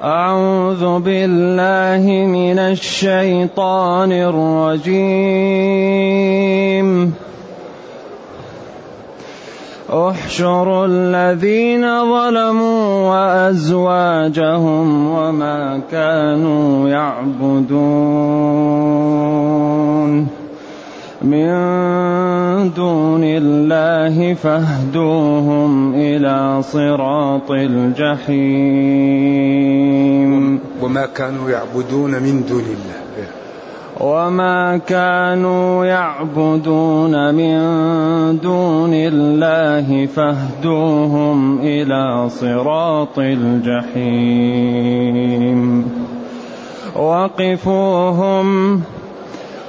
أعوذ 0.00 0.98
بالله 0.98 2.26
من 2.26 2.58
الشيطان 2.58 4.12
الرجيم. 4.12 5.22
احشروا 9.92 10.86
الذين 10.86 11.84
ظلموا 11.84 13.10
وأزواجهم 13.10 14.86
وما 15.08 15.80
كانوا 15.90 16.88
يعبدون. 16.88 18.12
من 21.24 22.70
دون 22.76 23.24
الله 23.24 24.34
فاهدوهم 24.34 25.94
إلى 25.94 26.62
صراط 26.62 27.50
الجحيم. 27.50 28.32
وما 30.82 31.06
كانوا 31.06 31.50
يعبدون 31.50 32.10
من 32.10 32.44
دون 32.48 32.60
الله. 32.60 33.02
وما 34.00 34.76
كانوا 34.76 35.84
يعبدون 35.84 37.34
من 37.34 37.58
دون 38.42 38.90
الله 38.94 40.06
فاهدوهم 40.06 41.60
إلى 41.60 42.28
صراط 42.28 43.18
الجحيم. 43.18 44.42
وقفوهم 46.96 48.82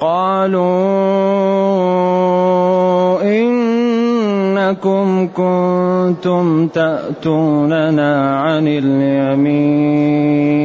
قالوا 0.00 0.58
إنكم 3.22 5.28
كنتم 5.36 6.66
تأتوننا 6.66 8.40
عن 8.40 8.68
اليمين. 8.68 10.58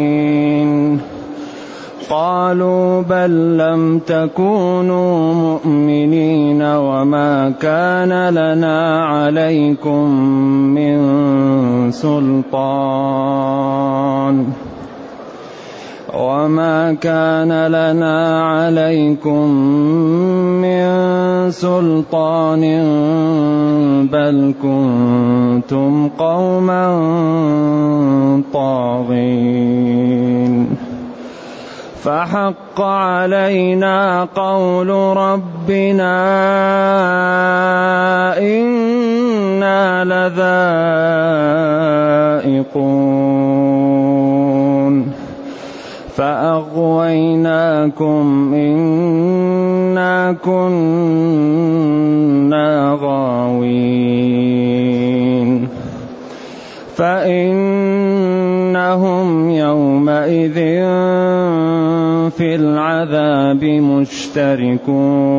قالوا 2.09 3.01
بل 3.01 3.57
لم 3.57 3.99
تكونوا 3.99 5.33
مؤمنين 5.33 6.61
وما 6.61 7.49
كان 7.49 8.29
لنا 8.29 9.05
عليكم 9.05 10.09
من 10.75 11.01
سلطان. 11.91 12.53
وما 16.13 16.93
كان 16.93 17.67
لنا 17.67 18.43
عليكم 18.43 19.49
من 20.61 20.85
سلطان 21.51 22.61
بل 24.11 24.53
كنتم 24.61 26.09
قوما 26.17 26.85
طاغين 28.53 29.83
فحق 32.03 32.81
علينا 32.81 34.27
قول 34.35 34.89
ربنا 35.17 36.13
أنا 38.37 40.03
لذائقون 42.43 43.33
فأغويناكم 46.15 48.03
إنا 48.53 50.35
كنا 50.45 51.77
غاوين. 53.01 53.73
فإنهم 56.95 59.49
يومئذ 59.49 60.53
في 62.29 62.55
العذاب 62.55 63.63
مشتركون. 63.63 65.33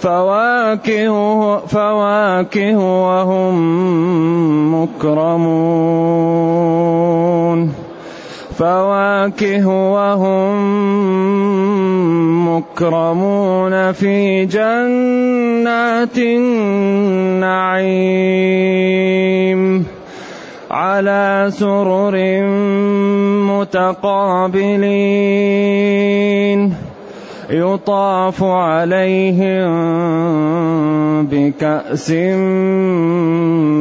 فواكه 0.00 1.58
فواكه 1.66 2.78
وهم 2.78 3.54
مكرمون. 4.82 6.51
فواكه 8.62 9.66
وهم 9.66 10.54
مكرمون 12.48 13.92
في 13.92 14.46
جنات 14.46 16.18
النعيم 16.18 17.42
على 20.70 21.48
سرر 21.50 22.42
متقابلين 23.50 24.82
يطاف 27.50 28.42
عليهم 28.42 29.72
بكأس 31.26 32.10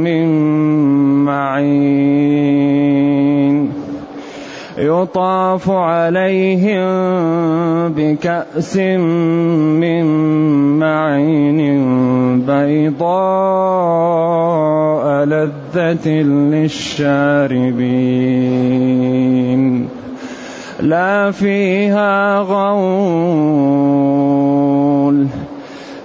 من 0.01 0.27
معين 1.25 2.31
يطاف 4.77 5.69
عليهم 5.69 6.83
بكأس 7.93 8.77
من 8.77 10.05
معين 10.79 11.61
بيضاء 12.45 13.11
لذة 15.25 16.07
للشاربين. 16.07 17.41
لا 20.79 21.31
فيها 21.31 22.39
غول. 22.39 23.81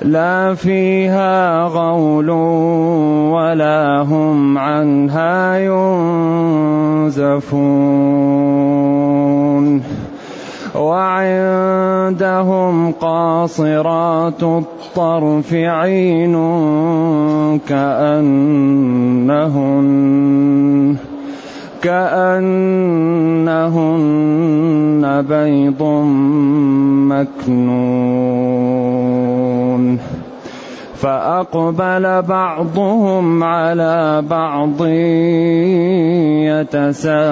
لا 0.06 0.55
فيها 0.55 1.67
غول 1.67 2.31
ولا 3.35 4.03
هم 4.03 4.58
عنها 4.58 5.58
ينزفون. 7.06 7.56
وعندهم 10.75 12.93
قاصرات 12.93 14.43
الطرف 14.43 15.53
عين 15.53 16.35
كأنهن 17.69 19.47
كأنهن 21.82 22.47
بيض 25.29 25.82
مكنون. 27.11 29.36
فأقبل 30.94 32.23
بعضهم 32.23 33.43
على 33.44 34.23
بعض 34.31 34.87
يتساءلون. 36.76 37.26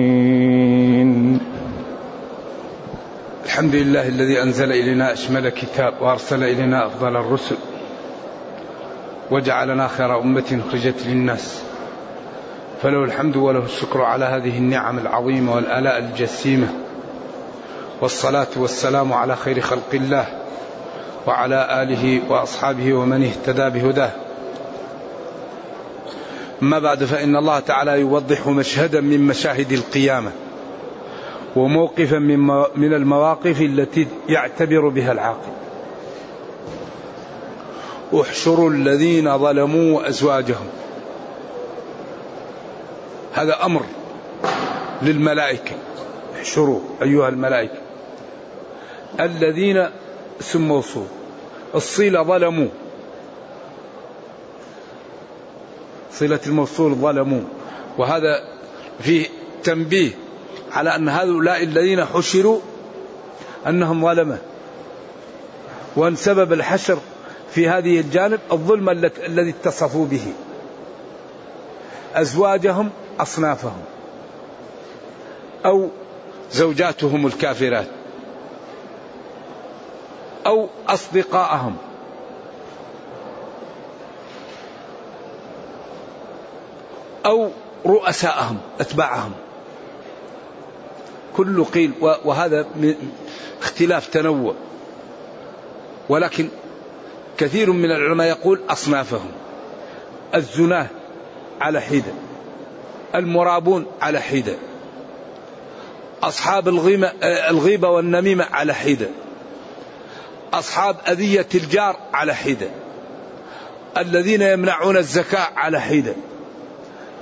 الحمد 3.52 3.74
لله 3.74 4.08
الذي 4.08 4.42
أنزل 4.42 4.72
إلينا 4.72 5.12
أشمل 5.12 5.48
كتاب 5.48 5.94
وأرسل 6.00 6.44
إلينا 6.44 6.86
أفضل 6.86 7.16
الرسل 7.16 7.56
وجعلنا 9.30 9.88
خير 9.88 10.20
أمة 10.20 10.60
أخرجت 10.68 11.06
للناس. 11.06 11.62
فله 12.82 13.04
الحمد 13.04 13.36
وله 13.36 13.64
الشكر 13.64 14.02
على 14.02 14.24
هذه 14.24 14.58
النعم 14.58 14.98
العظيمة 14.98 15.54
والآلاء 15.54 15.98
الجسيمة. 15.98 16.68
والصلاة 18.00 18.46
والسلام 18.56 19.12
على 19.12 19.36
خير 19.36 19.60
خلق 19.60 19.90
الله 19.94 20.26
وعلى 21.26 21.82
آله 21.82 22.20
وأصحابه 22.28 22.94
ومن 22.94 23.24
اهتدى 23.24 23.80
بهداه. 23.80 24.10
أما 26.62 26.78
بعد 26.78 27.04
فإن 27.04 27.36
الله 27.36 27.60
تعالى 27.60 28.00
يوضح 28.00 28.48
مشهدا 28.48 29.00
من 29.00 29.26
مشاهد 29.26 29.72
القيامة. 29.72 30.32
وموقفا 31.56 32.18
من 32.76 32.94
المواقف 32.94 33.60
التي 33.60 34.06
يعتبر 34.28 34.88
بها 34.88 35.12
العاقل. 35.12 35.52
احشروا 38.20 38.70
الذين 38.70 39.38
ظلموا 39.38 40.08
أزواجهم. 40.08 40.66
هذا 43.32 43.64
أمر 43.64 43.82
للملائكة. 45.02 45.74
احشروا 46.36 46.80
أيها 47.02 47.28
الملائكة. 47.28 47.78
الذين 49.20 49.86
اسم 50.40 50.60
موصول. 50.68 51.06
الصلة 51.74 52.22
ظلموا. 52.22 52.68
صلة 56.12 56.40
الموصول 56.46 56.94
ظلموا. 56.94 57.42
وهذا 57.98 58.44
فيه 59.00 59.26
تنبيه 59.64 60.10
على 60.72 60.96
أن 60.96 61.08
هؤلاء 61.08 61.62
الذين 61.62 62.04
حشروا 62.04 62.60
أنهم 63.66 64.02
ظلمة. 64.06 64.38
وأن 65.96 66.16
سبب 66.16 66.52
الحشر 66.52 66.98
في 67.50 67.68
هذه 67.68 68.00
الجانب 68.00 68.40
الظلم 68.52 68.88
الذي 69.26 69.50
اتصفوا 69.50 70.06
به. 70.06 70.32
أزواجهم 72.14 72.90
أصنافهم. 73.20 73.82
أو 75.66 75.88
زوجاتهم 76.52 77.26
الكافرات. 77.26 77.86
أو 80.46 80.68
أصدقاءهم. 80.88 81.76
أو 87.26 87.50
رؤساءهم 87.86 88.58
أتباعهم. 88.80 89.32
كل 91.36 91.64
قيل 91.64 91.92
وهذا 92.00 92.66
اختلاف 93.62 94.06
تنوع. 94.06 94.54
ولكن 96.08 96.48
كثير 97.38 97.72
من 97.72 97.90
العلماء 97.90 98.28
يقول 98.28 98.60
أصنافهم. 98.70 99.30
الزناه 100.34 100.86
على 101.60 101.80
حدة. 101.80 102.12
المرابون 103.14 103.86
على 104.00 104.20
حدة. 104.20 104.56
أصحاب 106.22 106.68
الغيمة 106.68 107.12
الغيبة 107.22 107.88
والنميمة 107.88 108.46
على 108.52 108.74
حدة. 108.74 109.08
أصحاب 110.52 110.96
أذية 111.08 111.46
الجار 111.54 111.96
على 112.12 112.34
حدة. 112.34 112.68
الذين 113.98 114.42
يمنعون 114.42 114.96
الزكاة 114.96 115.48
على 115.56 115.80
حدة. 115.80 116.14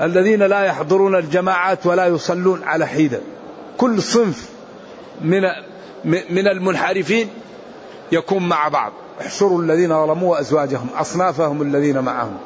الذين 0.00 0.42
لا 0.42 0.64
يحضرون 0.64 1.16
الجماعات 1.16 1.86
ولا 1.86 2.06
يصلون 2.06 2.62
على 2.64 2.86
حدة. 2.86 3.20
كل 3.80 4.02
صنف 4.02 4.48
من 5.20 5.42
من 6.04 6.48
المنحرفين 6.48 7.28
يكون 8.12 8.48
مع 8.48 8.68
بعض. 8.68 8.92
احشروا 9.20 9.62
الذين 9.62 10.06
ظلموا 10.06 10.40
أزواجهم 10.40 10.88
أصنافهم 10.94 11.62
الذين 11.62 11.98
معهم. 11.98 12.38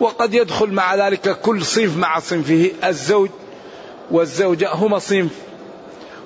وقد 0.00 0.34
يدخل 0.34 0.72
مع 0.72 0.94
ذلك 0.94 1.40
كل 1.40 1.64
صنف 1.64 1.96
مع 1.96 2.18
صنفه 2.18 2.70
الزوج 2.84 3.30
والزوجة 4.10 4.72
هما 4.72 4.98
صنف 4.98 5.32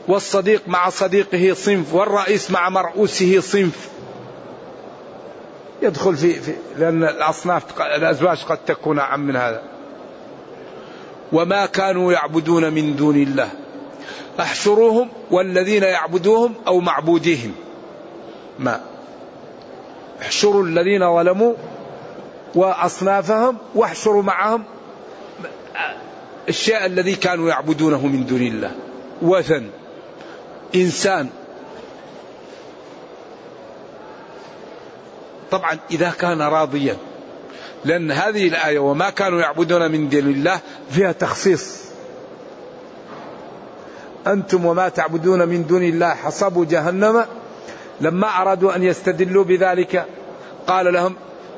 والصديق 0.09 0.62
مع 0.66 0.88
صديقه 0.88 1.54
صنف 1.54 1.94
والرئيس 1.94 2.50
مع 2.50 2.68
مرؤوسه 2.68 3.40
صنف. 3.40 3.88
يدخل 5.83 6.16
في, 6.16 6.33
في 6.33 6.54
لأن 6.76 7.04
الأصناف 7.04 7.80
الأزواج 7.80 8.44
قد 8.44 8.59
تكون 8.66 8.99
أعم 8.99 9.21
من 9.21 9.37
هذا. 9.37 9.77
وما 11.32 11.66
كانوا 11.66 12.12
يعبدون 12.12 12.73
من 12.73 12.97
دون 12.97 13.16
الله. 13.16 13.49
احشروهم 14.40 15.08
والذين 15.30 15.82
يعبدوهم 15.82 16.54
أو 16.66 16.80
معبوديهم. 16.80 17.52
ما. 18.58 18.80
احشروا 20.23 20.64
الذين 20.64 21.14
ظلموا 21.16 21.54
وأصنافهم 22.54 23.56
واحشروا 23.75 24.23
معهم 24.23 24.64
الشيء 26.49 26.87
الذي 26.87 27.14
كانوا 27.14 27.49
يعبدونه 27.49 28.06
من 28.06 28.26
دون 28.26 28.42
الله. 28.42 28.70
وثن. 29.23 29.70
إنسان. 30.75 31.28
طبعا 35.50 35.78
إذا 35.90 36.11
كان 36.11 36.42
راضيا 36.42 36.97
لأن 37.85 38.11
هذه 38.11 38.49
الآية 38.49 38.78
وما 38.78 39.11
كانوا 39.11 39.40
يعبدون 39.40 39.90
من 39.90 40.08
دون 40.08 40.20
الله 40.20 40.61
فيها 40.90 41.12
تخصيص. 41.12 41.78
أنتم 44.26 44.66
وما 44.66 44.88
تعبدون 44.88 45.49
من 45.49 45.66
دون 45.66 45.82
الله 45.82 46.14
حصبوا 46.14 46.64
جهنم 46.64 47.25
لما 48.00 48.26
أرادوا 48.26 48.76
أن 48.76 48.82
يستدلوا 48.82 49.44
بذلك. 49.44 50.06
قال 50.66 50.92
لهم 50.92 51.14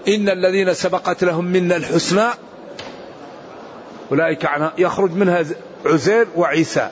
إن 0.09 0.29
الذين 0.29 0.75
سبقت 0.75 1.25
لهم 1.25 1.45
منا 1.45 1.77
الحسنى 1.77 2.29
أولئك 4.13 4.45
عنها 4.45 4.73
يخرج 4.79 5.13
منها 5.13 5.45
عزير 5.87 6.27
وعيسى. 6.37 6.91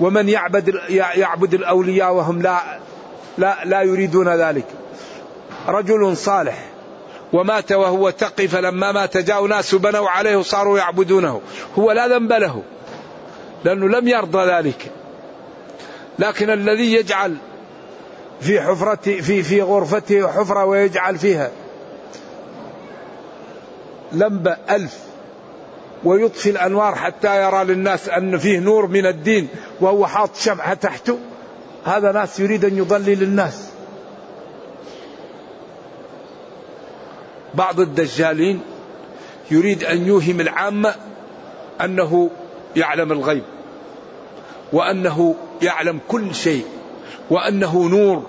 ومن 0.00 0.28
يعبد 0.28 0.74
يعبد 0.90 1.54
الأولياء 1.54 2.14
وهم 2.14 2.42
لا 2.42 2.60
لا 3.38 3.64
لا 3.64 3.82
يريدون 3.82 4.28
ذلك. 4.28 4.66
رجل 5.68 6.16
صالح. 6.16 6.75
ومات 7.32 7.72
وهو 7.72 8.10
تقي 8.10 8.48
فلما 8.48 8.92
مات 8.92 9.16
جاءوا 9.16 9.48
ناس 9.48 9.74
بنوا 9.74 10.08
عليه 10.08 10.36
وصاروا 10.36 10.78
يعبدونه. 10.78 11.40
هو 11.78 11.92
لا 11.92 12.08
ذنب 12.08 12.32
له 12.32 12.62
لأنه 13.64 13.88
لم 13.88 14.08
يرضى 14.08 14.50
ذلك. 14.52 14.90
لكن 16.18 16.50
الذي 16.50 16.92
يجعل 16.92 17.36
في 18.40 18.60
حفرته 18.60 19.20
في 19.20 19.42
في 19.42 19.62
غرفته 19.62 20.28
حفرة 20.28 20.64
ويجعل 20.64 21.18
فيها 21.18 21.50
لمبة 24.12 24.56
ألف 24.70 24.98
ويطفي 26.04 26.50
الأنوار 26.50 26.94
حتى 26.94 27.42
يرى 27.42 27.64
للناس 27.64 28.08
أن 28.08 28.38
فيه 28.38 28.58
نور 28.58 28.86
من 28.86 29.06
الدين 29.06 29.48
وهو 29.80 30.06
حاط 30.06 30.36
شمعة 30.36 30.74
تحته 30.74 31.18
هذا 31.84 32.12
ناس 32.12 32.40
يريد 32.40 32.64
أن 32.64 32.76
يضلل 32.76 33.22
الناس. 33.22 33.65
بعض 37.56 37.80
الدجالين 37.80 38.60
يريد 39.50 39.84
أن 39.84 40.06
يوهم 40.06 40.40
العامة 40.40 40.94
أنه 41.80 42.30
يعلم 42.76 43.12
الغيب 43.12 43.42
وأنه 44.72 45.34
يعلم 45.62 46.00
كل 46.08 46.34
شيء 46.34 46.64
وأنه 47.30 47.88
نور 47.88 48.26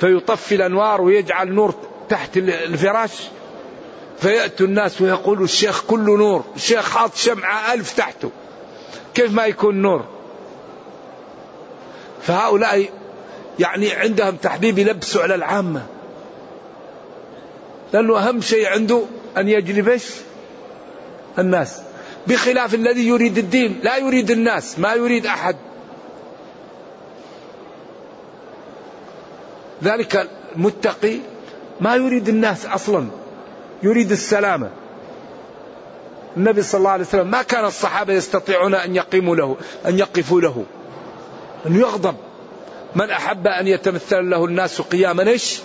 فيطفي 0.00 0.54
الأنوار 0.54 1.00
ويجعل 1.00 1.52
نور 1.52 1.74
تحت 2.08 2.36
الفراش 2.36 3.12
فيأتي 4.18 4.64
الناس 4.64 5.00
ويقولوا 5.00 5.44
الشيخ 5.44 5.84
كله 5.84 6.16
نور 6.16 6.44
الشيخ 6.56 6.90
حاط 6.90 7.14
شمعة 7.14 7.74
ألف 7.74 7.96
تحته 7.96 8.30
كيف 9.14 9.32
ما 9.32 9.46
يكون 9.46 9.82
نور؟ 9.82 10.04
فهؤلاء 12.22 12.88
يعني 13.58 13.92
عندهم 13.92 14.36
تحبيب 14.36 14.78
يلبسوا 14.78 15.22
على 15.22 15.34
العامة. 15.34 15.86
لأنه 17.96 18.18
أهم 18.18 18.40
شيء 18.40 18.68
عنده 18.68 19.02
أن 19.36 19.48
يجلب 19.48 20.00
الناس. 21.38 21.80
بخلاف 22.26 22.74
الذي 22.74 23.08
يريد 23.08 23.38
الدين. 23.38 23.80
لا 23.82 23.96
يريد 23.96 24.30
الناس 24.30 24.78
ما 24.78 24.94
يريد 24.94 25.26
أحد. 25.26 25.56
ذلك 29.84 30.28
المتقي 30.56 31.18
ما 31.80 31.96
يريد 31.96 32.28
الناس 32.28 32.66
أصلا. 32.66 33.08
يريد 33.82 34.12
السلامة. 34.12 34.70
النبي 36.36 36.62
صلى 36.62 36.78
الله 36.78 36.90
عليه 36.90 37.04
وسلم 37.04 37.30
ما 37.30 37.42
كان 37.42 37.64
الصحابة 37.64 38.12
يستطيعون 38.12 38.74
أن 38.74 38.96
يقيموا 38.96 39.36
له 39.36 39.56
أن 39.86 39.98
يقفوا 39.98 40.40
له. 40.40 40.64
أن 41.66 41.76
يغضب. 41.76 42.16
من 42.94 43.10
أحب 43.10 43.46
أن 43.46 43.66
يتمثل 43.66 44.30
له 44.30 44.44
الناس 44.44 44.80
قياما 44.80 45.28
إيش؟ 45.28 45.60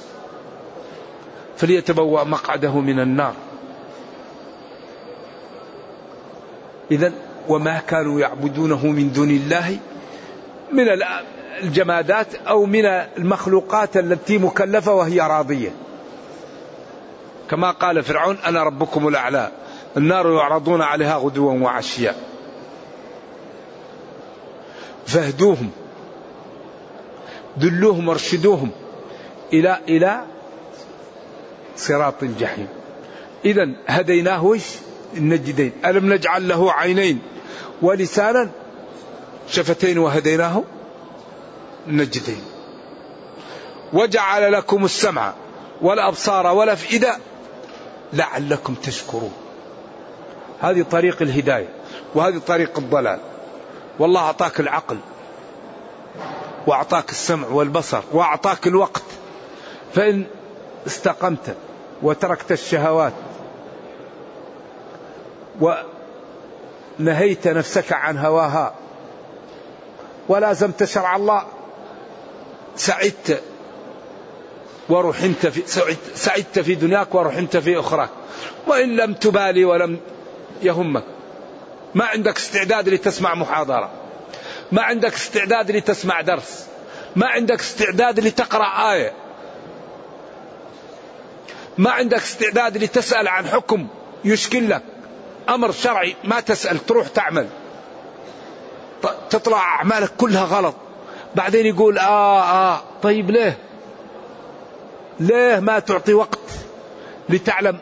فليتبوأ 1.61 2.23
مقعده 2.23 2.79
من 2.79 2.99
النار. 2.99 3.33
إذا 6.91 7.13
وما 7.47 7.79
كانوا 7.79 8.19
يعبدونه 8.19 8.87
من 8.87 9.11
دون 9.11 9.29
الله 9.29 9.77
من 10.73 10.85
الجمادات 11.63 12.35
أو 12.35 12.65
من 12.65 12.85
المخلوقات 12.85 13.97
التي 13.97 14.37
مكلفة 14.37 14.93
وهي 14.93 15.21
راضية. 15.21 15.71
كما 17.49 17.71
قال 17.71 18.03
فرعون 18.03 18.37
أنا 18.45 18.63
ربكم 18.63 19.07
الأعلى. 19.07 19.51
النار 19.97 20.31
يعرضون 20.31 20.81
عليها 20.81 21.17
غدوا 21.17 21.53
وعشيا. 21.53 22.15
فاهدوهم 25.05 25.69
دلوهم 27.57 28.07
وارشدوهم 28.07 28.71
إلى 29.53 29.79
إلى 29.89 30.21
صراط 31.77 32.23
الجحيم. 32.23 32.67
إذا 33.45 33.69
هديناه 33.87 34.43
وش؟ 34.45 34.61
النجدين. 35.17 35.71
ألم 35.85 36.13
نجعل 36.13 36.47
له 36.47 36.71
عينين 36.71 37.21
ولسانا؟ 37.81 38.49
شفتين 39.47 39.97
وهديناه؟ 39.97 40.63
النجدين. 41.87 42.41
وجعل 43.93 44.51
لكم 44.51 44.85
السمع 44.85 45.33
والأبصار 45.81 46.47
والأفئدة 46.47 47.17
لعلكم 48.13 48.73
تشكرون. 48.73 49.33
هذه 50.59 50.81
طريق 50.81 51.21
الهداية 51.21 51.69
وهذه 52.15 52.37
طريق 52.37 52.77
الضلال. 52.77 53.19
والله 53.99 54.21
أعطاك 54.21 54.59
العقل 54.59 54.97
وأعطاك 56.67 57.09
السمع 57.09 57.47
والبصر 57.47 58.01
وأعطاك 58.11 58.67
الوقت. 58.67 59.03
فإن 59.93 60.25
استقمت 60.87 61.55
وتركت 62.01 62.51
الشهوات 62.51 63.13
ونهيت 66.99 67.47
نفسك 67.47 67.93
عن 67.93 68.17
هواها 68.17 68.73
ولازمت 70.29 70.83
شرع 70.83 71.15
الله. 71.15 71.43
سعدت 72.75 73.41
ورحمت 74.89 75.47
في 75.47 75.61
سعدت 76.15 76.59
في 76.59 76.75
دنياك 76.75 77.15
ورحمت 77.15 77.57
في 77.57 77.79
أخراك. 77.79 78.09
وإن 78.67 78.95
لم 78.95 79.13
تبالي 79.13 79.65
ولم 79.65 79.99
يهمك. 80.61 81.03
ما 81.95 82.05
عندك 82.05 82.37
استعداد 82.37 82.89
لتسمع 82.89 83.35
محاضرة. 83.35 83.91
ما 84.71 84.81
عندك 84.81 85.13
استعداد 85.13 85.71
لتسمع 85.71 86.21
درس. 86.21 86.65
ما 87.15 87.27
عندك 87.27 87.59
استعداد 87.59 88.19
لتقرأ 88.19 88.93
آية. 88.93 89.20
ما 91.77 91.91
عندك 91.91 92.17
استعداد 92.17 92.77
لتسأل 92.77 93.27
عن 93.27 93.47
حكم 93.47 93.87
يشكل 94.25 94.69
لك. 94.69 94.83
أمر 95.49 95.71
شرعي 95.71 96.15
ما 96.23 96.39
تسأل 96.39 96.85
تروح 96.85 97.07
تعمل. 97.07 97.47
تطلع 99.29 99.57
أعمالك 99.57 100.11
كلها 100.17 100.43
غلط. 100.43 100.75
بعدين 101.35 101.65
يقول 101.65 101.97
آه 101.97 102.41
آه. 102.41 102.81
طيب 103.03 103.31
ليه؟ 103.31 103.57
ليه 105.19 105.59
ما 105.59 105.79
تعطي 105.79 106.13
وقت 106.13 106.39
لتعلم؟ 107.29 107.77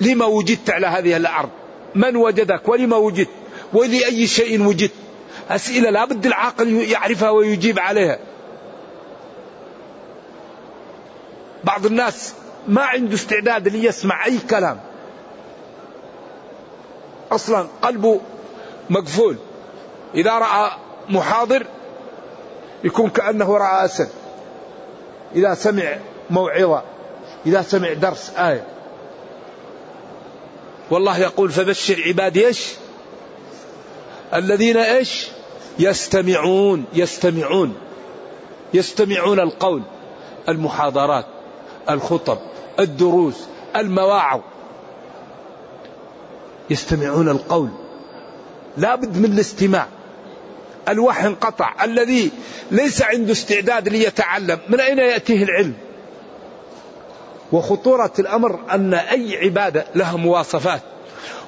لما 0.00 0.24
وجدت 0.24 0.70
على 0.70 0.86
هذه 0.86 1.16
الأرض؟ 1.16 1.48
من 1.94 2.16
وجدك؟ 2.16 2.68
ولما 2.68 2.96
وجدت؟ 2.96 3.28
ولأي 3.72 4.26
شيء 4.26 4.62
وجدت؟ 4.66 4.92
أسئلة 5.50 5.90
لابد 5.90 6.26
العاقل 6.26 6.72
يعرفها 6.72 7.30
ويجيب 7.30 7.78
عليها. 7.78 8.18
بعض 11.64 11.86
الناس 11.86 12.34
ما 12.68 12.82
عنده 12.82 13.14
استعداد 13.14 13.68
ليسمع 13.68 14.26
أي 14.26 14.38
كلام. 14.38 14.80
أصلا 17.32 17.66
قلبه 17.82 18.20
مقفول. 18.90 19.36
إذا 20.14 20.38
رأى 20.38 20.70
محاضر 21.08 21.66
يكون 22.84 23.10
كأنه 23.10 23.56
رأى 23.56 23.84
أسد. 23.84 24.08
إذا 25.34 25.54
سمع 25.54 25.96
موعظة. 26.30 26.82
إذا 27.46 27.62
سمع 27.62 27.92
درس 27.92 28.30
آية. 28.30 28.66
والله 30.90 31.18
يقول 31.18 31.50
فبشر 31.50 32.02
عبادي 32.06 32.46
إيش؟ 32.46 32.74
الذين 34.34 34.76
إيش؟ 34.76 35.28
يستمعون. 35.78 36.84
يستمعون. 36.92 37.76
يستمعون 38.74 39.40
القول 39.40 39.82
المحاضرات 40.48 41.26
الخطب. 41.90 42.38
الدروس 42.80 43.46
المواعظ. 43.76 44.40
يستمعون 46.70 47.28
القول. 47.28 47.68
لا 48.76 48.94
بد 48.94 49.16
من 49.16 49.24
الاستماع. 49.24 49.86
الوحي 50.88 51.26
انقطع. 51.26 51.84
الذي 51.84 52.30
ليس 52.70 53.02
عنده 53.02 53.32
استعداد 53.32 53.88
ليتعلم 53.88 54.58
من 54.68 54.80
أين 54.80 54.98
يأتيه 54.98 55.42
العلم؟ 55.42 55.74
وخطورة 57.52 58.12
الأمر 58.18 58.60
أن 58.70 58.94
أي 58.94 59.36
عبادة 59.36 59.84
لها 59.94 60.16
مواصفات. 60.16 60.80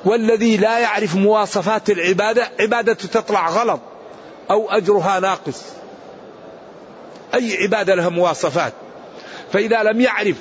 والذي 0.05 0.57
لا 0.57 0.79
يعرف 0.79 1.17
مواصفات 1.17 1.91
العبادة 1.91 2.51
عبادته 2.61 3.09
تطلع 3.09 3.49
غلط 3.49 3.81
أو 4.51 4.71
أجرها 4.71 5.21
ناقص. 5.21 5.63
أي 7.35 7.57
عبادة 7.63 7.95
لها 7.95 8.09
مواصفات. 8.09 8.73
فإذا 9.53 9.83
لم 9.83 10.01
يعرف 10.01 10.37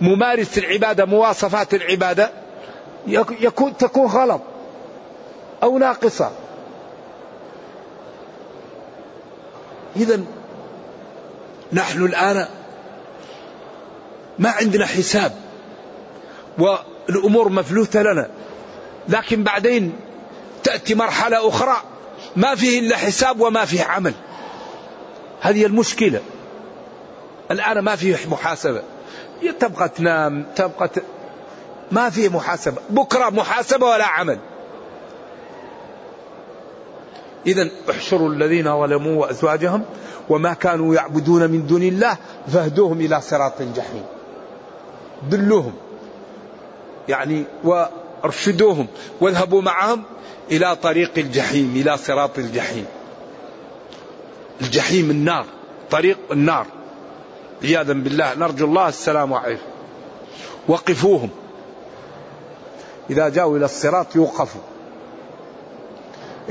ممارس 0.00 0.58
العبادة 0.58 1.04
مواصفات 1.04 1.74
العبادة 1.74 2.30
يكون 3.40 3.76
تكون 3.76 4.06
غلط 4.06 4.40
أو 5.62 5.78
ناقصة. 5.78 6.30
إذا 9.96 10.20
نحن 11.72 12.04
الآن 12.04 12.46
ما 14.38 14.50
عندنا 14.50 14.86
حساب 14.86 15.32
والأمور 16.58 17.48
مفلوتة 17.48 18.02
لنا 18.02 18.28
لكن 19.08 19.42
بعدين 19.42 19.92
تأتي 20.64 20.94
مرحلة 20.94 21.48
أخرى 21.48 21.76
ما 22.36 22.54
فيه 22.54 22.80
إلا 22.80 22.96
حساب 22.96 23.40
وما 23.40 23.64
فيه 23.64 23.84
عمل. 23.84 24.14
هذه 25.40 25.66
المشكلة. 25.66 26.20
الآن 27.50 27.78
ما 27.78 27.96
فيه 27.96 28.16
محاسبة. 28.30 28.82
تبقى 29.60 29.88
تنام 29.88 30.46
تبقى 30.56 30.88
ت... 30.88 31.02
ما 31.92 32.10
فيه 32.10 32.28
محاسبة. 32.28 32.76
بكرة 32.90 33.30
محاسبة 33.30 33.86
ولا 33.86 34.06
عمل. 34.06 34.38
إذا 37.46 37.68
احشروا 37.90 38.28
الذين 38.28 38.64
ظلموا 38.80 39.20
وأزواجهم 39.20 39.84
وما 40.28 40.54
كانوا 40.54 40.94
يعبدون 40.94 41.50
من 41.50 41.66
دون 41.66 41.82
الله 41.82 42.16
فاهدوهم 42.52 43.00
إلى 43.00 43.20
صراط 43.20 43.60
الجحيم 43.60 44.04
دلوهم. 45.30 45.72
يعني 47.08 47.44
ارشدوهم 48.24 48.86
واذهبوا 49.20 49.62
معهم 49.62 50.02
إلى 50.50 50.76
طريق 50.76 51.12
الجحيم 51.18 51.72
إلى 51.76 51.96
صراط 51.96 52.38
الجحيم. 52.38 52.86
الجحيم 54.60 55.10
النار 55.10 55.44
طريق 55.90 56.18
النار. 56.32 56.66
عياذا 57.62 57.92
بالله 57.92 58.34
نرجو 58.34 58.66
الله 58.66 58.88
السلام 58.88 59.34
عليكم 59.34 59.62
وقفوهم. 60.68 61.30
إذا 63.10 63.28
جاءوا 63.28 63.56
إلى 63.56 63.64
الصراط 63.64 64.16
يوقفوا. 64.16 64.60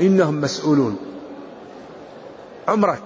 إنهم 0.00 0.40
مسؤولون. 0.40 0.98
عمرك. 2.68 3.02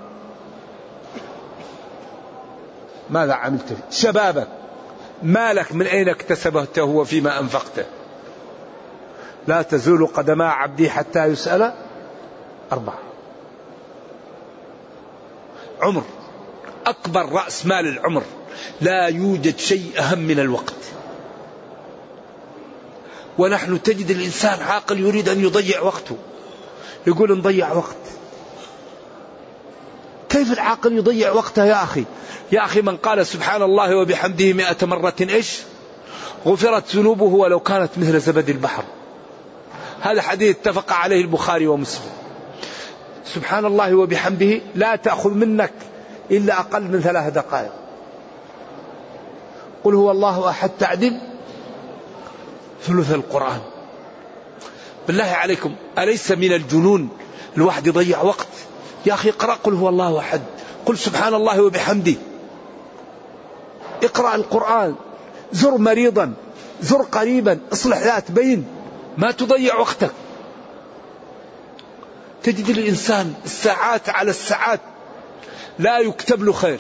ماذا 3.11 3.33
عملت؟ 3.33 3.77
شبابك. 3.91 4.49
مالك 5.23 5.75
من 5.75 5.87
أين 5.87 6.09
اكتسبته 6.09 6.85
وفيما 6.85 7.41
أنفقته؟ 7.41 7.85
لا 9.47 9.63
تزول 9.63 10.07
قدما 10.07 10.49
عبدي 10.49 10.91
حتى 10.91 11.25
يسأل 11.25 11.73
أربعة. 12.73 12.99
عمر. 15.83 16.03
أكبر 16.87 17.33
رأس 17.33 17.67
مال 17.67 17.87
العمر. 17.87 18.23
لا 18.81 19.07
يوجد 19.07 19.59
شيء 19.59 19.91
أهم 19.99 20.19
من 20.19 20.39
الوقت. 20.39 20.75
ونحن 23.39 23.83
تجد 23.83 24.11
الإنسان 24.11 24.63
عاقل 24.63 25.01
يريد 25.01 25.29
أن 25.29 25.45
يضيع 25.45 25.81
وقته. 25.81 26.17
يقول 27.07 27.39
نضيع 27.39 27.73
وقت. 27.73 27.97
كيف 30.29 30.53
العاقل 30.53 30.93
يضيع 30.93 31.33
وقته 31.33 31.65
يا 31.65 31.85
أخي؟ 31.85 32.05
يا 32.53 32.65
أخي 32.65 32.83
من 32.83 32.97
قال 32.97 33.27
سبحان 33.27 33.63
الله 33.63 33.97
وبحمده 33.97 34.53
مئة 34.53 34.87
مرة 34.87 35.15
إيش؟ 35.21 35.59
غفرت 36.47 36.97
ذنوبه 36.97 37.25
ولو 37.25 37.61
كانت 37.61 37.91
مثل 37.97 38.21
زبد 38.21 38.49
البحر. 38.49 38.85
هذا 40.01 40.23
حديث 40.23 40.57
اتفق 40.57 40.93
عليه 40.93 41.21
البخاري 41.21 41.67
ومسلم. 41.67 42.11
سبحان 43.35 43.65
الله 43.65 43.95
وبحمده 43.95 44.61
لا 44.75 44.97
تأخذ 44.97 45.31
منك 45.31 45.73
إلا 46.31 46.61
أقل 46.61 46.83
من 46.83 47.01
ثلاث 47.01 47.33
دقائق. 47.33 47.73
قل 49.85 49.95
هو 49.95 50.11
الله 50.11 50.49
أحد 50.49 50.71
تعدل 50.79 51.21
ثلث 52.83 53.13
القرآن. 53.15 53.61
بالله 55.07 55.25
عليكم 55.25 55.75
أليس 55.99 56.31
من 56.31 56.53
الجنون 56.53 57.09
الواحد 57.57 57.87
يضيع 57.87 58.23
وقت؟ 58.23 58.49
يا 59.07 59.15
أخي 59.15 59.31
اقرأ 59.31 59.55
قل 59.55 59.75
هو 59.75 59.89
الله 59.89 60.19
أحد. 60.19 60.41
قل 60.87 60.99
سبحان 60.99 61.35
الله 61.35 61.63
وبحمده. 61.63 62.15
اقرأ 64.03 64.35
القرآن. 64.35 64.95
زر 65.53 65.79
مريضا 65.79 66.35
زر 66.81 67.03
قريبا 67.03 67.59
اصلح 67.73 67.99
ذات 67.99 68.31
بين. 68.31 68.67
ما 69.19 69.31
تضيع 69.31 69.75
وقتك. 69.75 70.11
تجد 72.43 72.69
الإنسان 72.69 73.35
الساعات 73.45 74.09
على 74.09 74.31
الساعات 74.31 74.81
لا 75.79 75.99
يكتب 75.99 76.43
له 76.43 76.53
خير. 76.53 76.79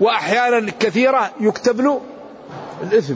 وأحيانا 0.00 0.72
كثيرة 0.80 1.32
يكتب 1.40 1.80
له 1.80 2.00
الإثم. 2.82 3.14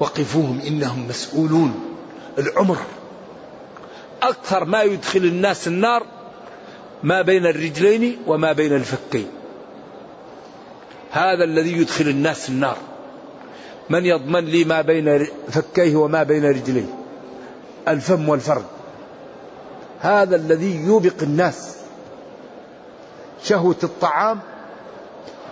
وقفوهم 0.00 0.60
إنهم 0.66 1.08
مسؤولون 1.08 1.96
العمر. 2.38 2.76
أكثر 4.22 4.64
ما 4.64 4.82
يدخل 4.82 5.20
الناس 5.20 5.68
النار 5.68 6.06
ما 7.02 7.22
بين 7.22 7.46
الرجلين 7.46 8.18
وما 8.26 8.52
بين 8.52 8.76
الفكين 8.76 9.26
هذا 11.10 11.44
الذي 11.44 11.72
يدخل 11.72 12.08
الناس 12.08 12.48
النار. 12.48 12.76
من 13.90 14.06
يضمن 14.06 14.44
لي 14.44 14.64
ما 14.64 14.80
بين 14.80 15.26
فكيه 15.48 15.96
وما 15.96 16.22
بين 16.22 16.44
رجليه؟ 16.44 16.86
الفم 17.88 18.28
والفرج. 18.28 18.62
هذا 20.00 20.36
الذي 20.36 20.84
يوبق 20.86 21.22
الناس. 21.22 21.76
شهوة 23.44 23.76
الطعام 23.82 24.40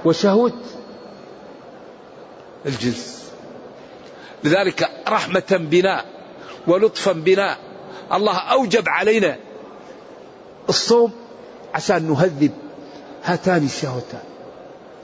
وشهوة 0.05 0.52
الجنس. 2.66 3.33
لذلك 4.44 4.90
رحمة 5.09 5.42
بنا 5.50 6.05
ولطفا 6.66 7.12
بنا 7.12 7.57
الله 8.12 8.38
أوجب 8.38 8.88
علينا 8.88 9.37
الصوم 10.68 11.12
عشان 11.74 12.11
نهذب 12.11 12.52
هاتان 13.24 13.64
الشهوتان 13.64 14.22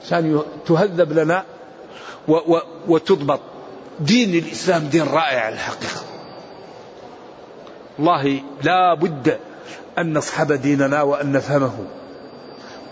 عشان 0.05 0.43
تهذب 0.65 1.13
لنا 1.13 1.45
و 2.27 2.33
و 2.33 2.61
وتضبط 2.87 3.39
دين 3.99 4.35
الإسلام 4.43 4.87
دين 4.87 5.03
رائع 5.03 5.49
الحقيقة. 5.49 6.01
والله 7.97 8.41
لا 8.63 8.93
بد 8.93 9.39
أن 9.97 10.13
نصحب 10.13 10.51
ديننا 10.51 11.01
وأن 11.01 11.31
نفهمه. 11.31 11.85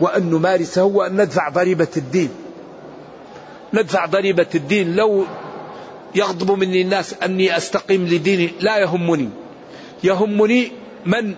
وأن 0.01 0.29
نمارسه 0.29 0.83
وأن 0.83 1.21
ندفع 1.21 1.49
ضريبة 1.49 1.87
الدين. 1.97 2.29
ندفع 3.73 4.05
ضريبة 4.05 4.47
الدين. 4.55 4.95
لو 4.95 5.25
يغضب 6.15 6.51
مني 6.51 6.81
الناس 6.81 7.13
أني 7.13 7.57
أستقيم 7.57 8.05
لديني 8.05 8.51
لا 8.59 8.77
يهمني. 8.77 9.29
يهمني 10.03 10.71
من 11.05 11.35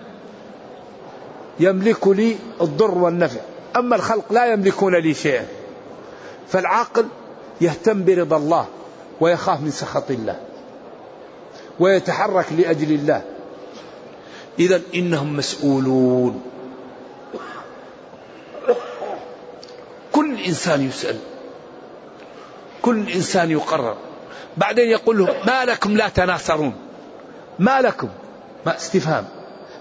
يملك 1.60 2.08
لي 2.08 2.36
الضر 2.60 2.98
والنفع. 2.98 3.40
أما 3.76 3.96
الخلق 3.96 4.32
لا 4.32 4.52
يملكون 4.52 4.94
لي 4.94 5.14
شيئا. 5.14 5.46
فالعاقل 6.48 7.06
يهتم 7.60 8.04
برضا 8.04 8.36
الله 8.36 8.66
ويخاف 9.20 9.60
من 9.60 9.70
سخط 9.70 10.10
الله 10.10 10.36
ويتحرك 11.80 12.46
لأجل 12.58 12.92
الله. 12.92 13.22
إذا 14.58 14.80
إنهم 14.94 15.36
مسؤولون. 15.36 16.42
إنسان 20.46 20.88
يسأل. 20.88 21.16
كل 22.82 23.08
إنسان 23.08 23.50
يقرر. 23.50 23.96
بعدين 24.56 24.88
يقول 24.88 25.18
له 25.18 25.36
ما 25.46 25.64
لكم 25.64 25.96
لا 25.96 26.08
تناصرون. 26.08 26.74
ما 27.58 27.80
لكم. 27.80 28.08
ما 28.66 28.76
استفهام. 28.76 29.24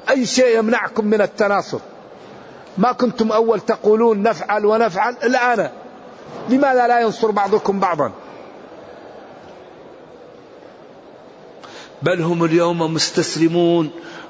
أي 0.09 0.25
شيء 0.25 0.59
يمنعكم 0.59 1.05
من 1.05 1.21
التناصر؟ 1.21 1.79
ما 2.77 2.91
كنتم 2.91 3.31
أول 3.31 3.59
تقولون 3.59 4.21
نفعل 4.21 4.65
ونفعل. 4.65 5.15
الآن 5.23 5.69
لماذا 6.49 6.87
لا 6.87 6.99
ينصر 6.99 7.31
بعضكم 7.31 7.79
بعضا؟ 7.79 8.11
بل 12.01 12.21
هم 12.21 12.43
اليوم 12.43 12.93
مستسلمون 12.93 13.89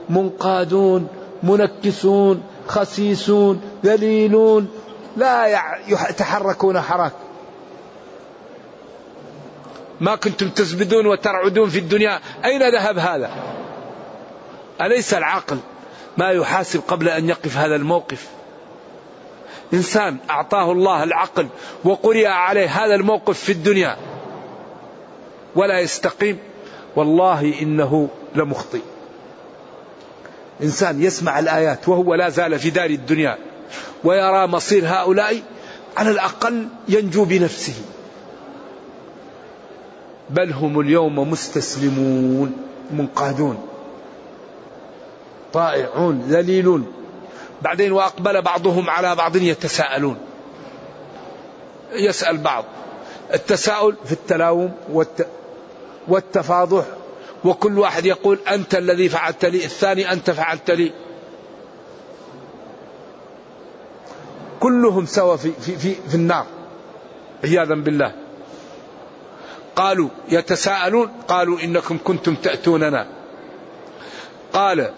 منقادون 0.10 1.08
منكسون 1.44 2.44
خسيسون 2.68 3.62
ذليلون 3.86 4.68
لا 5.20 5.48
يتحركون 5.88 6.82
حراك. 6.82 7.12
ما 10.02 10.16
كنتم 10.16 10.50
تزبدون 10.50 11.06
وترعدون 11.06 11.70
في 11.70 11.80
الدنيا. 11.80 12.20
أين 12.46 12.70
ذهب 12.72 12.98
هذا؟ 12.98 13.32
أليس 14.82 15.14
العقل 15.14 15.58
ما 16.18 16.30
يحاسب 16.30 16.82
قبل 16.88 17.10
أن 17.10 17.30
يقف 17.30 17.58
هذا 17.58 17.76
الموقف؟ 17.76 18.28
إنسان 19.74 20.18
أعطاه 20.30 20.72
الله 20.72 21.04
العقل 21.04 21.48
وقرئ 21.84 22.28
عليه 22.28 22.68
هذا 22.68 22.96
الموقف 22.96 23.40
في 23.40 23.52
الدنيا. 23.52 23.98
ولا 25.56 25.80
يستقيم. 25.80 26.40
والله 26.96 27.54
إنه 27.62 28.10
لمخطئ. 28.36 28.82
إنسان 30.64 31.04
يسمع 31.04 31.40
الآيات 31.40 31.90
وهو 31.90 32.16
لا 32.16 32.30
زال 32.30 32.60
في 32.60 32.70
دار 32.70 32.90
الدنيا. 32.90 33.38
ويرى 34.04 34.48
مصير 34.48 34.88
هؤلاء 34.88 35.42
على 35.98 36.12
الأقل 36.12 36.68
ينجو 36.88 37.26
بنفسه. 37.26 37.74
بل 40.30 40.54
هم 40.54 40.80
اليوم 40.80 41.32
مستسلمون 41.32 42.58
منقادون 42.92 43.68
طائعون 45.54 46.22
ذليلون. 46.30 46.94
بعدين 47.62 47.92
وأقبل 47.92 48.42
بعضهم 48.42 48.90
على 48.90 49.16
بعض 49.16 49.36
يتساءلون. 49.36 50.18
يسأل 51.94 52.38
بعض. 52.38 52.66
التساؤل 53.34 53.96
في 54.06 54.12
التلاوم 54.12 54.74
والت... 54.92 55.28
والتفاضح. 56.08 56.84
وكل 57.46 57.80
واحد 57.80 58.06
يقول 58.06 58.40
أنت 58.52 58.76
الذي 58.76 59.10
فعلت 59.10 59.46
لي 59.46 59.66
الثاني 59.66 60.12
أنت 60.12 60.32
فعلت 60.32 60.72
لي. 60.72 60.92
كلهم 64.60 65.06
سوا 65.06 65.36
في, 65.36 65.52
في, 65.52 65.76
في, 65.76 65.96
في 66.10 66.16
النار. 66.16 66.46
عياذا 67.44 67.76
بالله. 67.76 68.14
قالوا 69.76 70.10
يتساءلون 70.30 71.10
قالوا 71.28 71.60
إنكم 71.64 71.98
كنتم 72.04 72.36
تأتوننا. 72.36 73.08
قال 74.54 74.92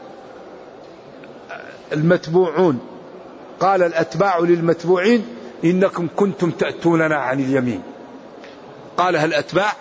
المتبوعون 1.93 2.79
قال 3.59 3.83
الأتباع 3.83 4.39
للمتبوعين 4.39 5.25
إنكم 5.63 6.07
كنتم 6.15 6.51
تأتوننا 6.51 7.15
عن 7.15 7.39
اليمين. 7.39 7.83
قالها 8.97 9.25
الأتباع 9.25 9.73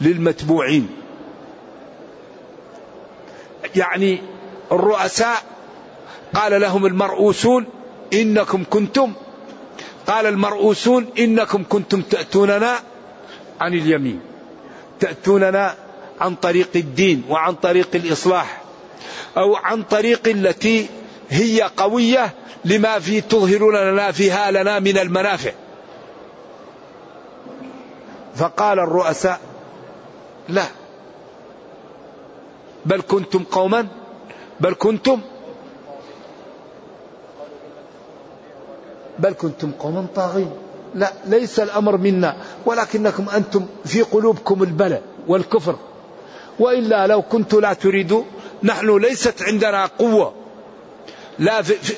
للمتبوعين؟ 0.00 0.88
يعني 3.76 4.22
الرؤساء 4.72 5.36
قال 6.34 6.60
لهم 6.60 6.86
المرؤوسون 6.86 7.66
إنكم 8.14 8.64
كنتم. 8.70 9.12
قال 10.06 10.26
المرؤوسون 10.26 11.06
إنكم 11.18 11.64
كنتم 11.68 12.00
تأتوننا 12.02 12.78
عن 13.60 13.74
اليمين. 13.74 14.20
تأتوننا 15.00 15.74
عن 16.20 16.34
طريق 16.34 16.68
الدين 16.74 17.22
وعن 17.28 17.54
طريق 17.54 17.88
الإصلاح 17.94 18.62
أو 19.36 19.56
عن 19.56 19.82
طريق 19.82 20.28
التي 20.28 20.86
هي 21.30 21.62
قوية 21.76 22.34
لما 22.64 22.98
في 22.98 23.20
تظهرون 23.20 23.76
لنا 23.76 24.12
فيها 24.12 24.50
لنا 24.50 24.78
من 24.78 24.98
المنافع. 24.98 25.52
فقال 28.36 28.78
الرؤساء 28.78 29.40
لا. 30.48 30.66
بل 32.86 33.00
كنتم 33.00 33.44
قوما. 33.44 33.86
بل 34.60 34.74
كنتم 34.74 35.20
بل 39.18 39.32
كنتم 39.32 39.70
قوما 39.70 40.06
طاغين. 40.14 40.50
لا 40.94 41.12
ليس 41.26 41.60
الأمر 41.60 41.96
منا 41.96 42.36
ولكنكم 42.66 43.28
أنتم 43.28 43.66
في 43.84 44.02
قلوبكم 44.02 44.62
البلاء 44.62 45.02
والكفر. 45.28 45.76
وإلا 46.58 47.06
لو 47.06 47.22
كنت 47.22 47.54
لا 47.54 47.72
تريد 47.72 48.24
نحن 48.62 48.96
ليست 48.96 49.42
عندنا 49.42 49.86
قوة 49.86 50.34
لا 51.38 51.62
في 51.62 51.94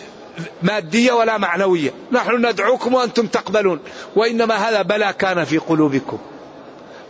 مادية 0.62 1.12
ولا 1.12 1.38
معنوية. 1.38 1.90
نحن 2.12 2.46
ندعوكم 2.46 2.94
وأنتم 2.94 3.26
تقبلون. 3.26 3.80
وإنما 4.16 4.54
هذا 4.54 4.82
بلا 4.82 5.10
كان 5.10 5.44
في 5.44 5.58
قلوبكم. 5.58 6.18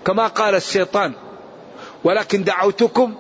كما 0.05 0.27
قال 0.27 0.55
الشيطان 0.55 1.13
ولكن 2.05 2.45
دعوتكم 2.45 3.15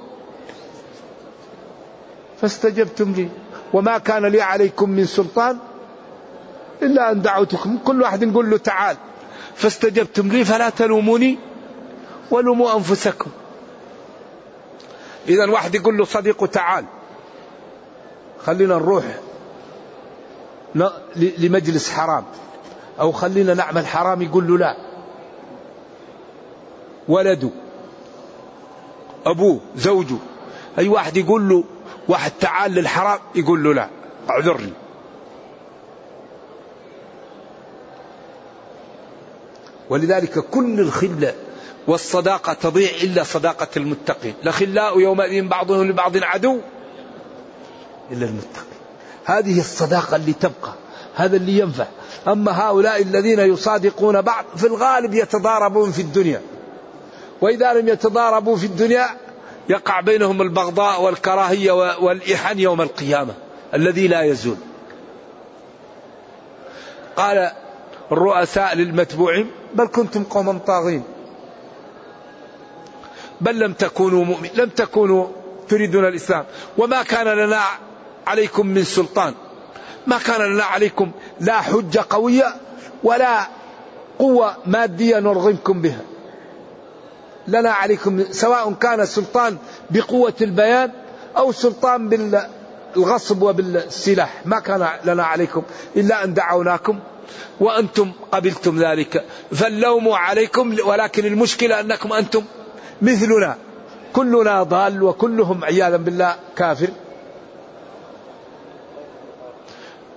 فاستجبتم 2.41 3.13
لي 3.13 3.29
وما 3.73 3.99
كان 3.99 4.27
لي 4.27 4.41
عليكم 4.43 4.91
من 4.91 5.05
سلطان 5.05 5.59
إلا 6.83 7.13
أن 7.13 7.23
دعوتكم. 7.23 7.79
كل 7.79 8.03
واحد 8.03 8.25
نقول 8.25 8.51
له 8.51 8.57
تعال. 8.57 8.97
فاستجبتم 9.55 10.29
لي 10.29 10.45
فلا 10.45 10.71
تلوموني 10.71 11.39
ولوموا 12.31 12.77
أنفسكم. 12.77 13.31
إذا 15.29 15.51
واحد 15.51 15.75
يقول 15.75 15.99
له 15.99 16.05
صديقه 16.05 16.47
تعال. 16.47 16.85
خلينا 18.45 18.75
نروح 18.75 19.05
لمجلس 21.17 21.91
حرام. 21.91 22.25
أو 23.01 23.13
خلينا 23.13 23.55
نعمل 23.55 23.87
حرام 23.87 24.23
يقول 24.23 24.49
له 24.49 24.59
لا. 24.59 24.77
ولده. 27.09 27.51
أبوه. 29.27 29.61
زوجه. 29.77 30.17
أي 30.79 30.89
واحد 30.89 31.17
يقول 31.17 31.49
له 31.49 31.65
واحد 32.09 32.33
تعال 32.41 32.73
للحرام 32.73 33.19
يقول 33.35 33.65
له 33.65 33.75
لا. 33.75 33.89
اعذرني. 34.31 34.73
ولذلك 39.91 40.39
كل 40.39 40.81
الخلة 40.81 41.35
والصداقة 41.87 42.53
تضيع 42.53 42.91
إلا 43.03 43.23
صداقة 43.23 43.69
المتقين. 43.77 44.35
الأخلاء 44.43 45.01
يومئذ 45.01 45.49
بعضهم 45.49 45.89
لبعض 45.89 46.17
عدو 46.17 46.59
إلا 48.13 48.27
المتقين. 48.27 48.77
هذه 49.25 49.61
الصداقة 49.61 50.17
اللي 50.17 50.33
تبقى 50.33 50.73
هذا 51.15 51.37
اللي 51.37 51.59
ينفع. 51.59 51.87
أما 52.29 52.61
هؤلاء 52.61 53.03
الذين 53.03 53.41
يصادقون 53.41 54.23
بعض 54.23 54.45
في 54.57 54.67
الغالب 54.67 55.15
يتضاربون 55.15 55.93
في 55.93 56.03
الدنيا. 56.03 56.41
وإذا 57.41 57.73
لم 57.73 57.89
يتضاربوا 57.89 58.57
في 58.57 58.67
الدنيا 58.67 59.07
يقع 59.69 60.01
بينهم 60.01 60.43
البغضاء 60.43 61.03
والكراهية 61.03 61.73
والإحن 61.99 62.59
يوم 62.59 62.81
القيامة 62.83 63.35
الذي 63.75 64.09
لا 64.09 64.23
يزول. 64.23 64.57
قال 67.17 67.51
الرؤساء 68.13 68.75
للمتبوعين 68.75 69.51
بل 69.77 69.87
كنتم 69.87 70.25
قوما 70.25 70.59
طاغين. 70.67 71.03
بل 73.41 73.59
لم 73.59 73.73
تكونوا 73.73 74.25
مؤمن 74.25 74.49
لم 74.55 74.69
تكونوا 74.69 75.27
تريدون 75.69 76.05
الإسلام. 76.05 76.45
وما 76.79 77.03
كان 77.03 77.27
لنا 77.27 77.61
عليكم 78.27 78.67
من 78.67 78.85
سلطان. 78.85 79.35
ما 80.07 80.19
كان 80.19 80.41
لنا 80.41 80.65
عليكم 80.65 81.11
لا 81.41 81.61
حجة 81.61 82.05
قوية 82.11 82.55
ولا 83.05 83.49
قوة 84.19 84.57
مادية 84.67 85.19
نرغمكم 85.19 85.83
بها. 85.83 86.01
لنا 87.49 87.71
عليكم 87.71 88.25
سواء 88.33 88.73
كان 88.73 89.07
سلطان 89.07 89.57
بقوة 89.91 90.35
البيان 90.41 90.91
أو 91.37 91.53
سلطان 91.53 92.09
بالغصب 92.09 93.43
وبالسلاح. 93.43 94.43
ما 94.45 94.59
كان 94.61 94.89
لنا 95.05 95.25
عليكم 95.25 95.63
إلا 95.97 96.25
أن 96.25 96.35
دعوناكم 96.35 96.99
وأنتم 97.61 98.13
قبلتم 98.33 98.83
ذلك. 98.83 99.25
فاللوم 99.53 100.09
عليكم 100.09 100.77
ولكن 100.85 101.27
المشكلة 101.27 101.81
أنكم 101.81 102.13
أنتم 102.13 102.45
مثلنا. 103.03 103.57
كلنا 104.13 104.63
ضال 104.63 105.03
وكلهم 105.03 105.65
عياذا 105.65 105.97
بالله 105.97 106.37
كافر. 106.57 106.89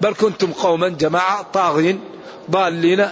بل 0.01 0.13
كنتم 0.13 0.51
قوما 0.51 0.89
جماعة 0.89 1.41
طاغين 1.53 2.01
ضالين 2.51 3.07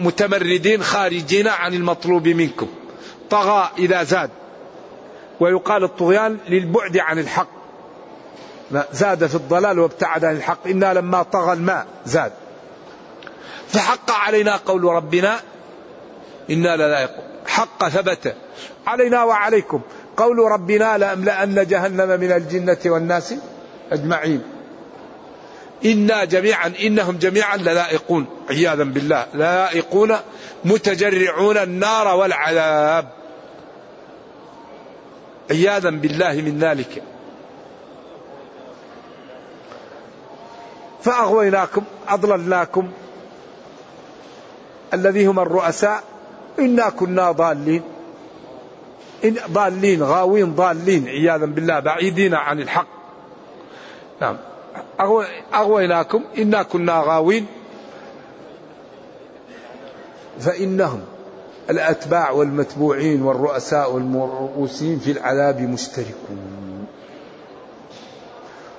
متمردين 0.00 0.82
خارجين 0.82 1.48
عن 1.48 1.74
المطلوب 1.74 2.28
منكم. 2.28 2.68
طغى 3.30 3.70
إذا 3.78 4.02
زاد. 4.02 4.30
ويقال 5.40 5.84
الطغيان 5.84 6.38
للبعد 6.48 6.98
عن 6.98 7.18
الحق. 7.18 7.48
زاد 8.92 9.26
في 9.26 9.34
الضلال 9.34 9.78
وابتعد 9.78 10.24
عن 10.24 10.36
الحق. 10.36 10.66
إنا 10.66 10.94
لما 10.94 11.22
طغى 11.22 11.52
الماء 11.52 11.86
زاد. 12.06 12.32
فحق 13.68 14.10
علينا 14.10 14.56
قول 14.56 14.84
ربنا 14.84 15.40
إنا 16.50 16.76
لذائقون 16.76 17.24
حق 17.46 17.88
ثبت. 17.88 18.34
علينا 18.86 19.24
وعليكم. 19.24 19.80
قول 20.16 20.38
ربنا 20.38 20.98
لأملأن 20.98 21.66
جهنم 21.66 22.20
من 22.20 22.32
الجنة 22.32 22.78
والناس 22.86 23.34
أجمعين. 23.92 24.42
إنا 25.84 26.24
جميعا 26.24 26.72
إنهم 26.82 27.16
جميعا 27.16 27.56
للائقون 27.56 28.26
عياذا 28.50 28.84
بالله. 28.84 29.26
لائقون 29.34 30.16
متجرعون 30.64 31.56
النار 31.56 32.16
والعذاب. 32.16 33.08
عياذا 35.50 35.90
بالله 35.90 36.32
من 36.32 36.58
ذلك. 36.58 37.02
فأغويناكم 41.02 41.84
أضللناكم. 42.08 42.90
الذي 44.94 45.26
هم 45.26 45.40
الرؤساء. 45.40 46.02
إنا 46.58 46.88
كنا 46.88 47.32
ضالين. 47.32 47.82
إن 49.24 49.36
ضالين 49.52 50.02
غاوين 50.02 50.54
ضالين 50.54 51.08
عياذا 51.08 51.46
بالله 51.46 51.80
بعيدين 51.80 52.34
عن 52.34 52.60
الحق. 52.60 52.86
نعم. 54.20 54.36
أغويناكم. 55.54 56.24
إنا 56.38 56.62
كنا 56.62 57.02
غاوين. 57.06 57.46
فإنهم 60.40 61.00
الأتباع 61.70 62.30
والمتبوعين 62.30 63.22
والرؤساء 63.22 63.92
والمرؤوسين 63.92 64.98
في 64.98 65.10
العذاب 65.10 65.60
مشتركون. 65.60 66.86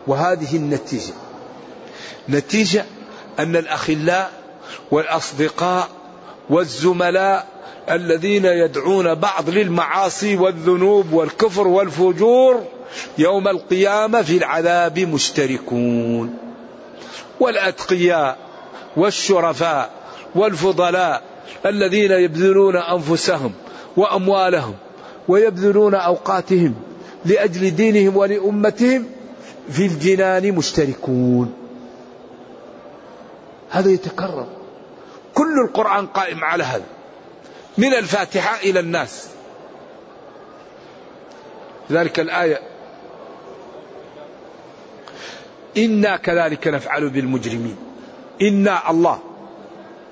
وهذه 0.07 0.55
النتيجة. 0.55 1.13
نتيجة 2.29 2.85
أن 3.39 3.55
الأخلاء 3.55 4.31
والأصدقاء 4.91 5.87
والزملاء 6.49 7.47
الذين 7.89 8.45
يدعون 8.45 9.15
بعض 9.15 9.49
للمعاصي 9.49 10.37
والذنوب 10.37 11.13
والكفر 11.13 11.67
والفجور 11.67 12.63
يوم 13.17 13.47
القيامة 13.47 14.21
في 14.21 14.37
العذاب 14.37 14.99
مشتركون. 14.99 16.37
والأتقياء 17.39 18.37
والشرفاء 18.97 19.89
والفضلاء 20.35 21.21
الذين 21.65 22.11
يبذلون 22.11 22.75
أنفسهم 22.75 23.51
وأموالهم 23.97 24.73
ويبذلون 25.27 25.95
أوقاتهم 25.95 26.73
لأجل 27.25 27.75
دينهم 27.75 28.17
ولأمتهم 28.17 29.05
في 29.69 29.85
الجنان 29.85 30.51
مشتركون. 30.51 31.53
هذا 33.69 33.89
يتكرر. 33.89 34.47
كل 35.35 35.59
القرآن 35.67 36.07
قائم 36.07 36.43
على 36.43 36.63
هذا. 36.63 36.85
من 37.77 37.93
الفاتحة 37.93 38.59
إلى 38.59 38.79
الناس. 38.79 39.29
ذلك 41.91 42.19
الآية. 42.19 42.59
إنا 45.77 46.17
كذلك 46.17 46.67
نفعل 46.67 47.09
بالمجرمين. 47.09 47.77
إنا 48.41 48.91
الله. 48.91 49.19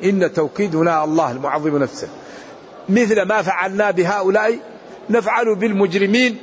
إن 0.03 0.33
توكيد 0.33 0.75
هنا 0.75 1.03
الله 1.03 1.31
المعظم 1.31 1.77
نفسه. 1.77 2.07
مثل 2.89 3.21
ما 3.21 3.41
فعلنا 3.41 3.91
بهؤلاء 3.91 4.59
نفعل 5.09 5.55
بالمجرمين. 5.55 6.37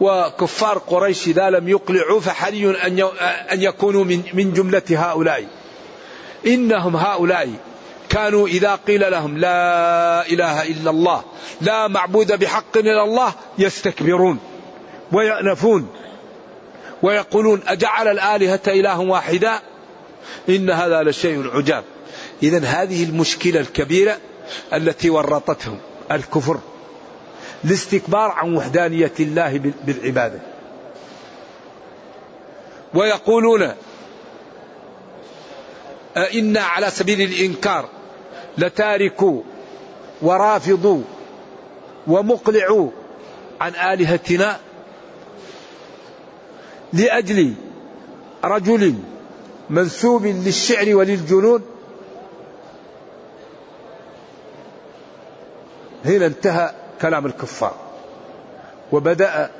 وكفار 0.00 0.78
قريش 0.78 1.28
إذا 1.28 1.50
لم 1.50 1.68
يقلعوا 1.68 2.20
فحري 2.20 2.70
أن 3.52 3.62
يكونوا 3.62 4.04
من 4.34 4.52
جملة 4.52 4.82
هؤلاء. 4.90 5.46
إنهم 6.46 6.96
هؤلاء 6.96 7.50
كانوا 8.08 8.48
إذا 8.48 8.74
قيل 8.74 9.10
لهم 9.10 9.38
لا 9.38 10.26
إله 10.26 10.62
إلا 10.62 10.90
الله 10.90 11.24
لا 11.60 11.88
معبود 11.88 12.32
بحق 12.32 12.76
إلا 12.76 13.04
الله 13.04 13.32
يستكبرون 13.58 14.38
ويأنفون 15.12 15.88
ويقولون 17.02 17.60
أجعل 17.66 18.08
الآلهة 18.08 18.60
إله 18.68 19.00
واحدا؟ 19.00 19.60
إن 20.48 20.70
هذا 20.70 21.02
لشيء 21.02 21.50
عجاب. 21.56 21.84
إذا 22.42 22.64
هذه 22.64 23.04
المشكلة 23.04 23.60
الكبيرة 23.60 24.18
التي 24.72 25.10
ورطتهم 25.10 25.78
الكفر 26.12 26.58
الاستكبار 27.64 28.30
عن 28.30 28.56
وحدانية 28.56 29.12
الله 29.20 29.72
بالعبادة. 29.84 30.40
ويقولون 32.94 33.72
إنا 36.16 36.60
على 36.60 36.90
سبيل 36.90 37.20
الإنكار 37.20 37.88
لتاركوا 38.58 39.42
ورافضوا 40.22 41.02
ومقلعوا 42.06 42.90
عن 43.60 43.74
آلهتنا 43.74 44.60
لأجل 46.92 47.54
رجل 48.44 48.94
منسوب 49.70 50.26
للشعر 50.26 50.94
وللجنون. 50.94 51.62
هنا 56.04 56.26
انتهى 56.26 56.70
كلام 57.00 57.26
الكفار 57.26 57.74
وبدأ 58.92 59.50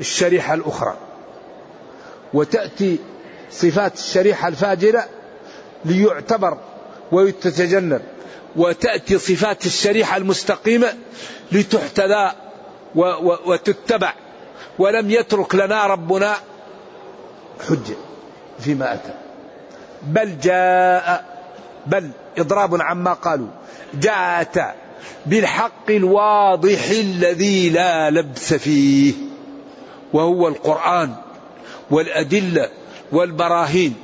الشريحة 0.00 0.54
الأخرى. 0.54 0.96
وتأتي 2.34 2.98
صفات 3.50 3.94
الشريحة 3.94 4.48
الفاجرة 4.48 5.04
ليعتبر 5.84 6.58
ويتجنب 7.12 8.02
وتأتي 8.56 9.18
صفات 9.18 9.66
الشريحة 9.66 10.16
المستقيمة 10.16 10.94
لتحتذى 11.52 12.32
وتتبع. 13.46 14.12
ولم 14.78 15.10
يترك 15.10 15.54
لنا 15.54 15.86
ربنا 15.86 16.34
حجة 17.68 17.96
فيما 18.60 18.94
أتى. 18.94 19.14
بل 20.02 20.38
جاء 20.40 21.24
بل 21.86 22.10
إضراب 22.38 22.82
عما 22.82 23.12
قالوا. 23.12 23.48
جاءت 23.94 24.74
بالحق 25.26 25.90
الواضح 25.90 26.90
الذي 26.90 27.70
لا 27.70 28.10
لبس 28.10 28.54
فيه 28.54 29.14
وهو 30.12 30.48
القرآن 30.48 31.14
والأدلة 31.90 32.70
والبراهين. 33.12 33.94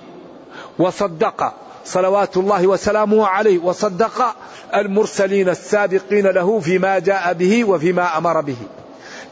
وصدق 0.78 1.54
صلوات 1.90 2.36
الله 2.36 2.66
وسلامه 2.66 3.26
عليه 3.26 3.58
وصدق 3.58 4.34
المرسلين 4.74 5.48
السابقين 5.48 6.26
له 6.26 6.60
فيما 6.60 6.98
جاء 6.98 7.32
به 7.32 7.64
وفيما 7.64 8.18
أمر 8.18 8.40
به. 8.40 8.56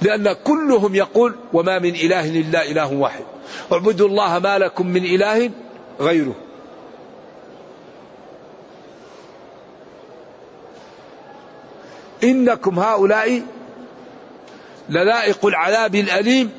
لأن 0.03 0.33
كلهم 0.33 0.95
يقول 0.95 1.35
وما 1.53 1.79
من 1.79 1.95
إله 1.95 2.27
إلا 2.29 2.71
إله 2.71 2.93
واحد. 2.93 3.25
اعبدوا 3.73 4.09
الله 4.09 4.39
ما 4.39 4.59
لكم 4.59 4.87
من 4.87 5.05
إله 5.05 5.51
غيره. 6.01 6.35
إنكم 12.25 12.79
هؤلاء 12.79 13.43
لذائق 14.89 15.47
العذاب 15.47 15.95
الأليم 15.95 16.51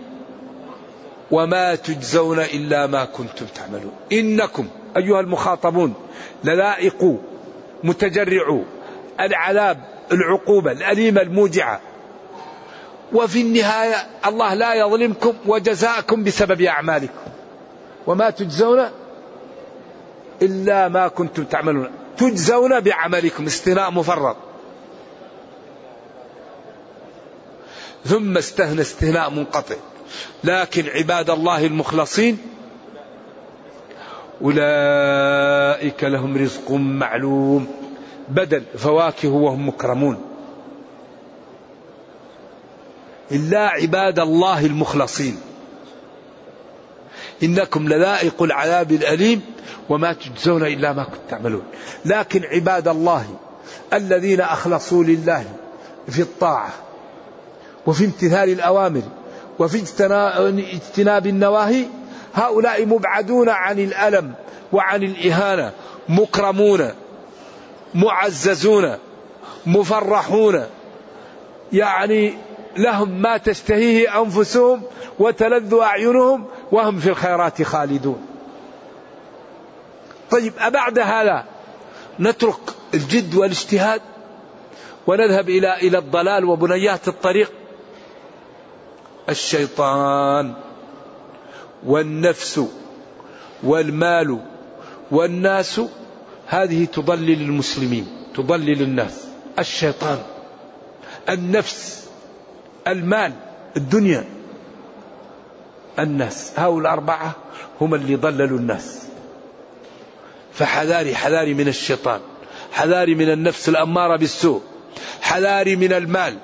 وما 1.31 1.75
تجزون 1.75 2.39
إلا 2.39 2.87
ما 2.87 3.05
كنتم 3.05 3.45
تعملون. 3.55 3.91
إنكم 4.11 4.67
أيها 4.99 5.19
المخاطبون 5.19 5.93
للائق 6.43 7.17
متجرعوا 7.83 8.63
العذاب 9.19 9.77
العقوبة 10.11 10.71
الأليمة 10.71 11.21
الموجعة. 11.21 11.81
وفي 13.13 13.41
النهاية 13.41 13.95
الله 14.25 14.53
لا 14.53 14.73
يظلمكم 14.73 15.33
وجزاءكم 15.45 16.23
بسبب 16.23 16.61
أعمالكم. 16.61 17.13
وما 18.07 18.29
تجزون 18.29 18.89
إلا 20.41 20.87
ما 20.87 21.07
كنتم 21.07 21.43
تعملون. 21.43 21.91
تجزون 22.17 22.79
بعملكم 22.79 23.45
استثناء 23.45 23.91
مفرط. 23.91 24.35
ثم 28.05 28.37
استهنى 28.37 28.81
استثناء 28.81 29.29
منقطع. 29.29 29.75
لكن 30.43 30.89
عباد 30.89 31.29
الله 31.29 31.65
المخلصين 31.65 32.37
أولئك 34.41 36.03
لهم 36.03 36.37
رزق 36.37 36.71
معلوم. 36.71 37.67
بدل 38.29 38.63
فواكه 38.77 39.29
وهم 39.29 39.67
مكرمون. 39.67 40.17
إلا 43.31 43.67
عباد 43.67 44.19
الله 44.19 44.65
المخلصين. 44.65 45.37
إنكم 47.43 47.89
لذائق 47.89 48.43
العذاب 48.43 48.91
الأليم 48.91 49.41
وما 49.89 50.13
تجزون 50.13 50.63
إلا 50.63 50.93
ما 50.93 51.03
كنتم 51.03 51.19
تعملون. 51.29 51.63
لكن 52.05 52.43
عباد 52.43 52.87
الله 52.87 53.25
الذين 53.93 54.41
أخلصوا 54.41 55.03
لله 55.03 55.43
في 56.07 56.21
الطاعة 56.21 56.69
وفي 57.87 58.05
امتثال 58.05 58.49
الأوامر 58.49 59.01
وفي 59.59 59.83
اجتناب 60.73 61.27
النواهي 61.27 61.85
هؤلاء 62.33 62.85
مبعدون 62.85 63.49
عن 63.49 63.79
الألم 63.79 64.33
وعن 64.71 65.03
الإهانة 65.03 65.71
مكرمون 66.09 66.89
معززون 67.93 68.97
مفرحون. 69.65 70.65
يعني 71.73 72.37
لهم 72.77 73.21
ما 73.21 73.37
تشتهيه 73.37 74.21
أنفسهم 74.21 74.81
وتلذ 75.19 75.73
أعينهم 75.73 76.45
وهم 76.71 76.99
في 76.99 77.09
الخيرات 77.09 77.63
خالدون. 77.63 78.25
طيب 80.31 80.53
أبعد 80.59 80.99
هذا 80.99 81.45
نترك 82.19 82.59
الجد 82.93 83.35
والاجتهاد 83.35 84.01
ونذهب 85.07 85.49
إلى 85.49 85.73
إلى 85.73 85.97
الضلال 85.97 86.45
وبنيات 86.45 87.07
الطريق. 87.07 87.51
الشيطان. 89.29 90.53
والنفس 91.85 92.61
والمال 93.63 94.39
والناس 95.11 95.81
هذه 96.47 96.85
تضلل 96.85 97.41
المسلمين 97.41 98.07
تضلل 98.35 98.81
الناس. 98.81 99.25
الشيطان 99.59 100.19
النفس 101.29 102.07
المال 102.87 103.33
الدنيا 103.77 104.25
الناس. 105.99 106.51
هؤلاء 106.57 106.81
الأربعة 106.81 107.35
هم 107.81 107.95
اللي 107.95 108.15
ضللوا 108.15 108.57
الناس. 108.57 108.99
فحذاري 110.53 111.15
حذاري 111.15 111.53
من 111.53 111.67
الشيطان 111.67 112.21
حذاري 112.71 113.15
من 113.15 113.31
النفس 113.31 113.69
الأمارة 113.69 114.15
بالسوء 114.15 114.61
حذاري 115.21 115.75
من 115.75 115.93
المال. 115.93 116.37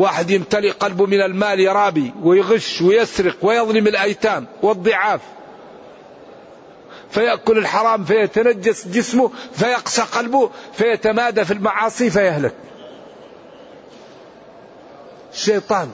واحد 0.00 0.30
يمتلئ 0.30 0.70
قلبه 0.70 1.06
من 1.06 1.20
المال 1.20 1.60
يرابي 1.60 2.12
ويغش 2.22 2.82
ويسرق 2.82 3.36
ويظلم 3.42 3.86
الأيتام 3.86 4.46
والضعاف. 4.62 5.20
فيأكل 7.10 7.58
الحرام 7.58 8.04
فيتنجس 8.04 8.88
جسمه 8.88 9.30
فيقسى 9.52 10.02
قلبه 10.02 10.50
فيتمادى 10.72 11.44
في 11.44 11.52
المعاصي 11.52 12.10
فيهلك. 12.10 12.54
الشيطان 15.32 15.90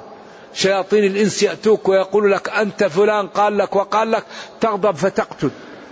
شياطين 0.54 1.04
الإنس 1.04 1.42
يأتوك 1.42 1.88
ويقول 1.88 2.32
لك 2.32 2.48
أنت 2.48 2.84
فلان 2.84 3.26
قال 3.26 3.58
لك 3.58 3.76
وقال 3.76 4.10
لك 4.10 4.24
تغضب 4.60 4.96
فتقتل. 4.96 5.50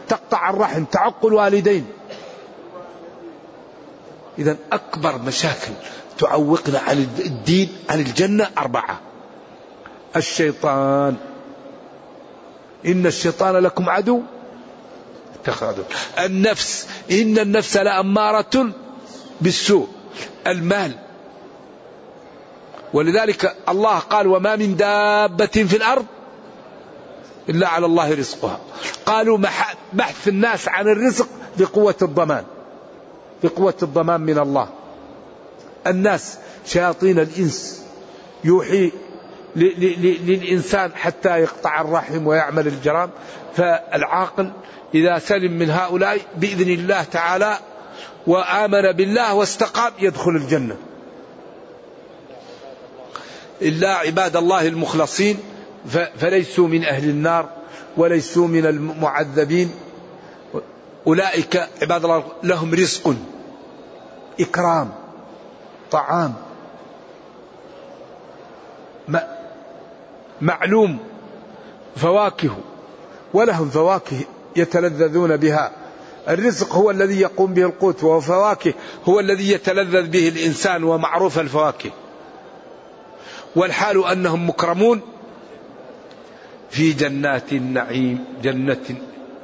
تقطع 0.09 0.51
الرحم 0.51 0.85
تعق 0.85 1.27
الوالدين. 1.27 1.87
إذا 4.39 4.57
أكبر 4.73 5.19
مشاكل 5.19 5.73
تعوقنا 6.19 6.79
عن 6.79 7.09
الدين 7.19 7.69
عن 7.91 8.01
الجنة 8.01 8.51
أربعة. 8.59 9.01
الشيطان. 10.17 11.17
إن 12.87 13.07
الشيطان 13.07 13.57
لكم 13.57 13.91
عدو. 13.91 14.23
اتخذوا. 15.43 15.85
النفس. 16.19 16.87
إن 17.11 17.39
النفس 17.39 17.77
لأمارة 17.77 18.71
بالسوء. 19.41 19.89
المال. 20.47 20.93
ولذلك 22.93 23.57
الله 23.69 23.99
قال 23.99 24.27
وما 24.27 24.57
من 24.57 24.77
دابة 24.77 25.47
في 25.47 25.77
الأرض 25.77 26.07
إلا 27.49 27.69
على 27.69 27.87
الله 27.87 28.15
رزقها. 28.15 28.59
قالوا 29.07 29.39
بحث 29.93 30.29
الناس 30.29 30.69
عن 30.69 30.89
الرزق 30.89 31.29
بقوة 31.59 31.95
الضمان. 32.03 32.45
بقوة 33.45 33.75
الضمان 33.83 34.21
من 34.21 34.39
الله. 34.39 34.69
الناس 35.87 36.39
شياطين 36.67 37.19
الإنس 37.19 37.85
يوحي 38.45 38.93
للإنسان 39.57 40.93
حتى 40.95 41.39
يقطع 41.39 41.81
الرحم 41.81 42.27
ويعمل 42.27 42.67
الجرام. 42.67 43.11
فالعاقل 43.57 44.53
إذا 44.95 45.19
سلم 45.19 45.53
من 45.53 45.71
هؤلاء 45.71 46.19
بإذن 46.37 46.71
الله 46.71 47.03
تعالى 47.03 47.59
وآمن 48.27 48.93
بالله 48.93 49.35
واستقام 49.35 49.93
يدخل 49.99 50.31
الجنة. 50.31 50.77
إلا 53.63 53.95
عباد 53.95 54.37
الله 54.37 54.69
المخلصين 54.69 55.39
فليسوا 56.19 56.69
من 56.69 56.85
أهل 56.85 57.09
النار 57.09 57.49
وليسوا 57.97 58.47
من 58.47 58.67
المعذبين. 58.67 59.71
أولئك 61.07 61.69
عباد 61.83 62.05
الله 62.05 62.25
لهم 62.43 62.75
رزق 62.75 63.15
إكرام. 64.41 65.04
طعام. 65.91 66.35
معلوم. 70.41 70.99
فواكه. 71.97 72.57
ولهم 73.35 73.69
فواكه 73.69 74.17
يتلذذون 74.57 75.37
بها. 75.37 75.73
الرزق 76.29 76.73
هو 76.75 76.91
الذي 76.91 77.21
يقوم 77.21 77.55
به 77.55 77.63
القوت 77.63 78.05
وفواكه 78.05 78.75
هو 79.05 79.21
الذي 79.21 79.53
يتلذذ 79.53 80.07
به 80.07 80.29
الإنسان 80.29 80.85
ومعروف 80.85 81.39
الفواكه. 81.39 81.91
والحال 83.57 84.07
أنهم 84.07 84.49
مكرمون 84.49 85.01
في 86.71 86.93
جنات 86.93 87.53
النعيم 87.53 88.25
جنة 88.43 88.97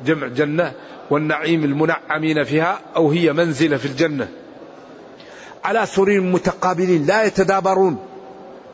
جمع 0.04 0.26
جنة 0.26 0.72
والنعيم 1.10 1.64
المنعمين 1.64 2.44
فيها 2.44 2.80
أو 2.96 3.10
هي 3.10 3.32
منزلة 3.32 3.76
في 3.76 3.86
الجنة. 3.86 4.28
على 5.64 5.86
سرير 5.86 6.20
متقابلين 6.20 7.06
لا 7.06 7.24
يتدابرون. 7.24 7.96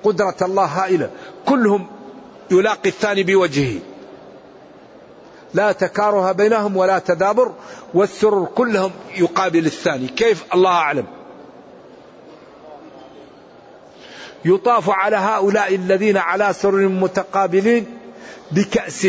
قدرة 0.03 0.37
الله 0.43 0.65
هائلة. 0.65 1.11
كلهم 1.47 1.87
يلاقي 2.51 2.89
الثاني 2.89 3.23
بوجهه. 3.23 3.81
لا 5.55 5.73
تكاره 5.73 6.33
بينهم 6.33 6.77
ولا 6.77 6.99
تدابر 6.99 7.53
والسرر 7.95 8.45
كلهم 8.55 8.91
يقابل 9.17 9.67
الثاني. 9.67 10.07
كيف؟ 10.07 10.45
الله 10.55 10.71
أعلم. 10.71 11.07
يطاف 14.45 14.91
على 14.91 15.17
هؤلاء 15.17 15.75
الذين 15.75 16.17
على 16.17 16.53
سرر 16.53 16.89
متقابلين 16.89 17.87
بكأس. 18.51 19.07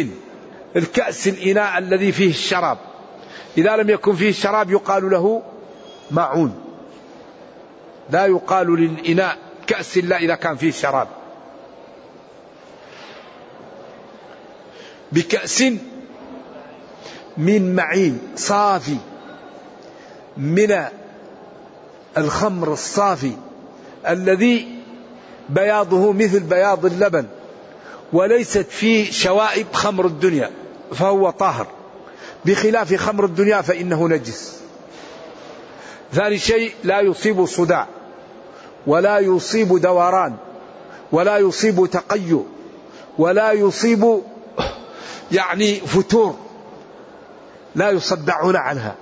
الكأس 0.76 1.28
الإناء 1.28 1.78
الذي 1.78 2.12
فيه 2.12 2.30
الشراب. 2.30 2.78
إذا 3.58 3.76
لم 3.76 3.90
يكن 3.90 4.16
فيه 4.16 4.30
الشراب 4.30 4.72
يقال 4.72 5.10
له 5.10 5.42
معون. 6.12 6.66
لا 8.10 8.26
يقال 8.26 8.76
للإناء 8.76 9.38
كأس 9.67 9.98
إلا 9.98 10.17
إذا 10.17 10.36
كان 10.36 10.56
فيه 10.56 10.72
شراب. 10.72 11.08
بكأس 15.12 15.63
من 17.38 17.76
معين 17.76 18.20
صافي 18.36 18.98
من 20.38 20.86
الخمر 22.17 22.74
الصافي 22.74 23.32
الذي 24.08 24.80
بياضه 25.50 26.13
مثل 26.13 26.39
بياض 26.39 26.86
اللبن 26.86 27.26
وليست 28.13 28.67
فيه 28.70 29.12
شوائب 29.12 29.67
خمر 29.74 30.06
الدنيا 30.06 30.52
فهو 30.93 31.30
طاهر. 31.30 31.67
بخلاف 32.46 32.93
خمر 32.93 33.26
الدنيا 33.26 33.62
فإنه 33.62 34.08
نجس. 34.08 34.62
ثاني 36.13 36.38
شيء 36.38 36.74
لا 36.84 37.02
يصيب 37.02 37.46
صداع. 37.46 37.88
ولا 38.88 39.19
يصيب 39.19 39.78
دوران 39.82 40.36
ولا 41.12 41.38
يصيب 41.38 41.86
تقيؤ 41.91 42.43
ولا 43.17 43.52
يصيب 43.52 44.21
يعني 45.32 45.76
فتور 45.76 46.36
لا 47.76 47.89
يصدعون 47.89 48.56
عنها. 48.56 48.95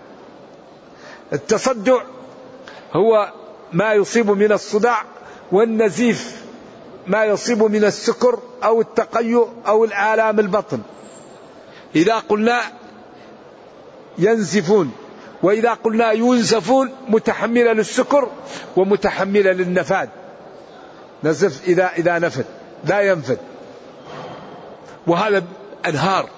التصدع 1.34 2.02
هو 2.94 3.32
ما 3.74 3.94
يصيب 3.94 4.32
من 4.32 4.52
الصداع 4.52 5.02
والنزيف 5.52 6.46
ما 7.08 7.26
يصيب 7.26 7.64
من 7.64 7.84
السكر 7.84 8.40
أو 8.64 8.82
التقيؤ 8.82 9.48
أو 9.68 9.86
الآلام 9.86 10.40
البطن. 10.40 10.82
إذا 11.96 12.16
قلنا 12.16 12.62
ينزفون 14.18 14.92
وإذا 15.46 15.74
قلنا 15.74 16.12
ينزفون 16.12 16.90
متحمله 17.10 17.74
للسكر 17.74 18.30
ومتحمله 18.76 19.52
للنفاد. 19.52 20.10
نزف 21.24 21.68
إذا 21.68 21.92
إذا 21.98 22.20
نفد 22.20 22.46
لا 22.86 23.02
ينفد. 23.02 23.38
وهذا 25.08 25.44
أنهار. 25.86 26.30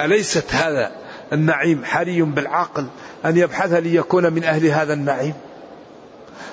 أليست 0.00 0.54
هذا 0.54 0.92
النعيم 1.32 1.84
حري 1.84 2.22
بالعاقل 2.22 2.86
أن 3.24 3.36
يبحث 3.36 3.72
ليكون 3.72 4.32
من 4.32 4.44
أهل 4.44 4.66
هذا 4.66 4.92
النعيم؟ 4.92 5.34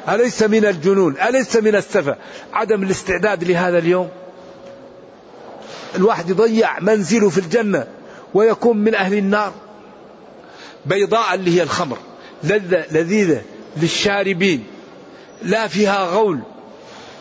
أليس 0.10 0.44
من 0.44 0.66
الجنون؟ 0.66 1.16
أليس 1.18 1.56
من 1.56 1.76
السفة؟ 1.76 2.16
عدم 2.54 2.84
الاستعداد 2.84 3.44
لهذا 3.44 3.78
اليوم. 3.78 4.10
الواحد 5.96 6.30
يضيع 6.30 6.80
منزله 6.80 7.30
في 7.30 7.38
الجنة. 7.38 7.88
ويكون 8.36 8.78
من 8.78 8.96
أهل 8.96 9.14
النار. 9.14 9.52
بيضاء 10.86 11.34
اللي 11.34 11.58
هي 11.58 11.64
الخمر 11.64 11.98
لذة 12.44 12.86
لذيذة 12.92 13.42
للشاربين 13.78 14.66
لا 15.44 15.68
فيها 15.68 16.06
غول. 16.06 16.40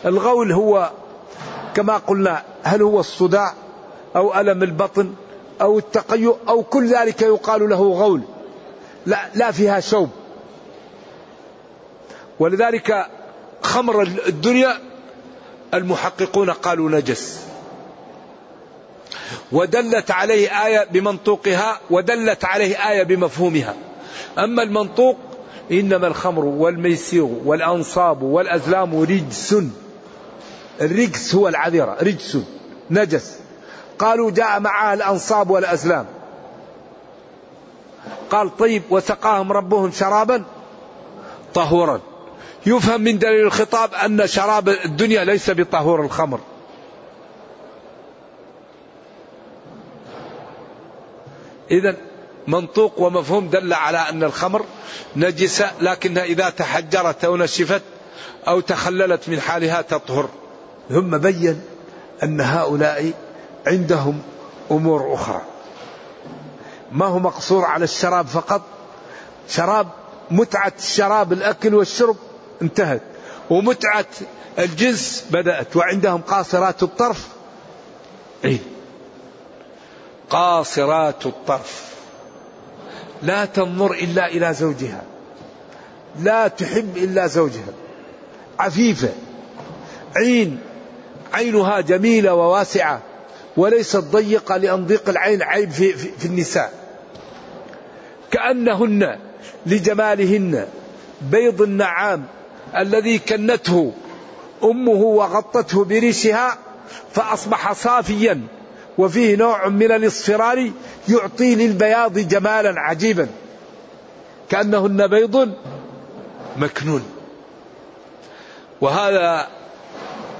الغول 0.05 0.51
هو 0.51 0.91
كما 1.75 1.97
قلنا 1.97 2.43
هل 2.63 2.81
هو 2.81 2.99
الصداع 2.99 3.53
أو 4.15 4.39
ألم 4.39 4.63
البطن 4.63 5.13
أو 5.61 5.79
التقيؤ 5.79 6.37
أو 6.47 6.63
كل 6.63 6.87
ذلك 6.87 7.21
يقال 7.21 7.69
له 7.69 7.75
غول. 7.77 8.21
لا, 9.05 9.19
لا 9.35 9.51
فيها 9.51 9.79
شوب. 9.79 10.09
ولذلك 12.39 13.07
خمر 13.61 14.01
الدنيا 14.01 14.79
المحققون 15.73 16.49
قالوا 16.49 16.89
نجس. 16.89 17.45
ودلت 19.51 20.11
عليه 20.11 20.65
آية 20.65 20.87
بمنطوقها 20.91 21.79
ودلت 21.89 22.45
عليه 22.45 22.89
آية 22.89 23.03
بمفهومها. 23.03 23.73
أما 24.39 24.63
المنطوق 24.63 25.17
إنما 25.71 26.07
الخمر 26.07 26.45
والميسير 26.45 27.23
والأنصاب 27.45 28.21
والأزلام 28.21 29.01
رجس. 29.01 29.55
الرجس 30.81 31.35
هو 31.35 31.47
العذرة 31.47 31.97
رجس 32.01 32.37
نجس. 32.91 33.39
قالوا 33.99 34.31
جاء 34.31 34.59
معها 34.59 34.93
الأنصاب 34.93 35.49
والأزلام. 35.49 36.05
قال 38.29 38.57
طيب 38.57 38.83
وسقاهم 38.89 39.51
ربهم 39.51 39.91
شرابا 39.91 40.43
طهورا. 41.53 42.01
يفهم 42.65 43.01
من 43.01 43.19
دليل 43.19 43.45
الخطاب 43.45 43.93
أن 43.93 44.27
شراب 44.27 44.69
الدنيا 44.69 45.23
ليس 45.23 45.49
بطهور 45.49 46.01
الخمر. 46.01 46.39
إذا 51.71 51.95
منطوق 52.47 52.99
ومفهوم 52.99 53.49
دل 53.49 53.73
على 53.73 53.97
أن 53.97 54.23
الخمر 54.23 54.65
نجسة 55.15 55.71
لكنها 55.81 56.23
إذا 56.23 56.49
تحجرت 56.49 57.25
أو 57.25 57.37
نشفت 57.37 57.81
أو 58.47 58.59
تخللت 58.59 59.29
من 59.29 59.39
حالها 59.39 59.81
تطهر. 59.81 60.29
ثم 60.89 61.17
بين 61.17 61.61
أن 62.23 62.41
هؤلاء 62.41 63.11
عندهم 63.67 64.21
أمور 64.71 65.13
أخرى. 65.13 65.41
ما 66.91 67.05
هو 67.05 67.19
مقصور 67.19 67.65
على 67.65 67.83
الشراب 67.83 68.27
فقط؟ 68.27 68.61
شراب 69.49 69.87
متعة 70.31 70.73
الشراب 70.79 71.33
الأكل 71.33 71.75
والشرب 71.75 72.15
انتهت 72.61 73.01
ومتعة 73.49 74.05
الجنس 74.59 75.25
بدأت 75.31 75.75
وعندهم 75.75 76.21
قاصرات 76.21 76.83
الطرف. 76.83 77.27
إيه؟ 78.45 78.74
قاصرات 80.29 81.25
الطرف. 81.25 81.95
لا 83.23 83.45
تنظر 83.45 83.91
إلا 83.91 84.27
إلى 84.27 84.53
زوجها. 84.53 85.01
لا 86.19 86.47
تحب 86.47 86.97
إلا 86.97 87.27
زوجها. 87.27 87.73
عفيفة. 88.59 89.09
عين. 90.15 90.59
عينها 91.33 91.81
جميلة 91.81 92.33
وواسعة. 92.33 93.01
وليست 93.57 93.97
ضيقة 93.97 94.57
لأن 94.57 94.85
ضيق 94.85 95.09
العين 95.09 95.43
عيب 95.43 95.71
في, 95.71 95.93
في, 95.93 96.11
في 96.17 96.25
النساء. 96.25 96.73
كأنهن 98.31 99.19
لجمالهن 99.65 100.67
بيض 101.21 101.61
النعام 101.61 102.25
الذي 102.77 103.19
كنته 103.19 103.93
أمه 104.63 104.91
وغطته 104.91 105.83
بريشها 105.83 106.57
فأصبح 107.13 107.73
صافيا. 107.73 108.41
وفيه 108.97 109.35
نوع 109.35 109.67
من 109.67 109.91
الاصفرار 109.91 110.71
يعطي 111.09 111.55
للبياض 111.55 112.19
جمالا 112.19 112.79
عجيبا. 112.79 113.27
كأنهن 114.49 115.07
بيض 115.07 115.53
مكنون. 116.57 117.03
وهذا 118.81 119.47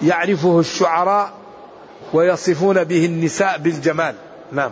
يعرفه 0.04 0.60
الشعراء 0.60 1.34
ويصفون 2.14 2.84
به 2.84 3.06
النساء 3.06 3.58
بالجمال. 3.58 4.16
نعم. 4.52 4.72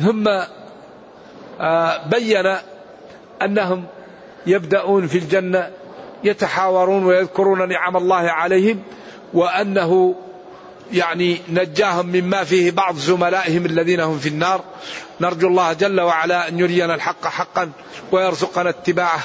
ثم 0.00 0.28
آه، 1.60 2.08
بين 2.08 2.56
أنهم 3.42 3.84
يبدأون 4.46 5.06
في 5.06 5.18
الجنة 5.18 5.70
يتحاورون 6.24 7.04
ويذكرون 7.04 7.68
نعم 7.68 7.96
الله 7.96 8.16
عليهم 8.16 8.82
وأنه 9.34 10.14
يعني 10.92 11.40
نجاهم 11.48 12.06
مما 12.06 12.44
فيه 12.44 12.70
بعض 12.70 12.96
زملائهم 12.96 13.66
الذين 13.66 14.00
هم 14.00 14.18
في 14.18 14.28
النار. 14.28 14.60
نرجو 15.20 15.48
الله 15.48 15.72
جل 15.72 16.00
وعلا 16.00 16.48
أن 16.48 16.58
يرينا 16.58 16.94
الحق 16.94 17.26
حقا 17.26 17.70
ويرزقنا 18.12 18.70
اتباعه 18.70 19.20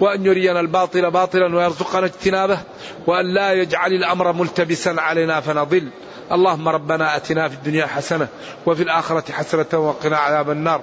وأن 0.00 0.26
يرينا 0.26 0.60
الباطل 0.60 1.10
باطلا 1.10 1.56
ويرزقنا 1.56 2.06
اجتنابه 2.06 2.58
وأن 3.06 3.34
لا 3.34 3.52
يجعل 3.52 3.92
الأمر 3.92 4.32
ملتبسا 4.32 4.96
علينا 4.98 5.40
فنضل. 5.40 5.88
اللهم 6.32 6.68
ربنا 6.68 7.16
أتنا 7.16 7.48
في 7.48 7.54
الدنيا 7.54 7.86
حسنة 7.86 8.28
وفي 8.66 8.82
الآخرة 8.82 9.32
حسنة 9.32 9.66
وقنا 9.72 10.16
عذاب 10.16 10.50
النار. 10.50 10.80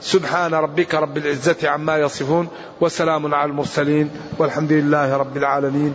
سبحان 0.00 0.54
ربك 0.54 0.94
رب 0.94 1.16
العزة 1.16 1.68
عما 1.68 1.98
يصفون 1.98 2.48
وسلام 2.80 3.34
على 3.34 3.50
المرسلين 3.50 4.10
والحمد 4.38 4.72
لله 4.72 5.16
رب 5.16 5.36
العالمين. 5.36 5.94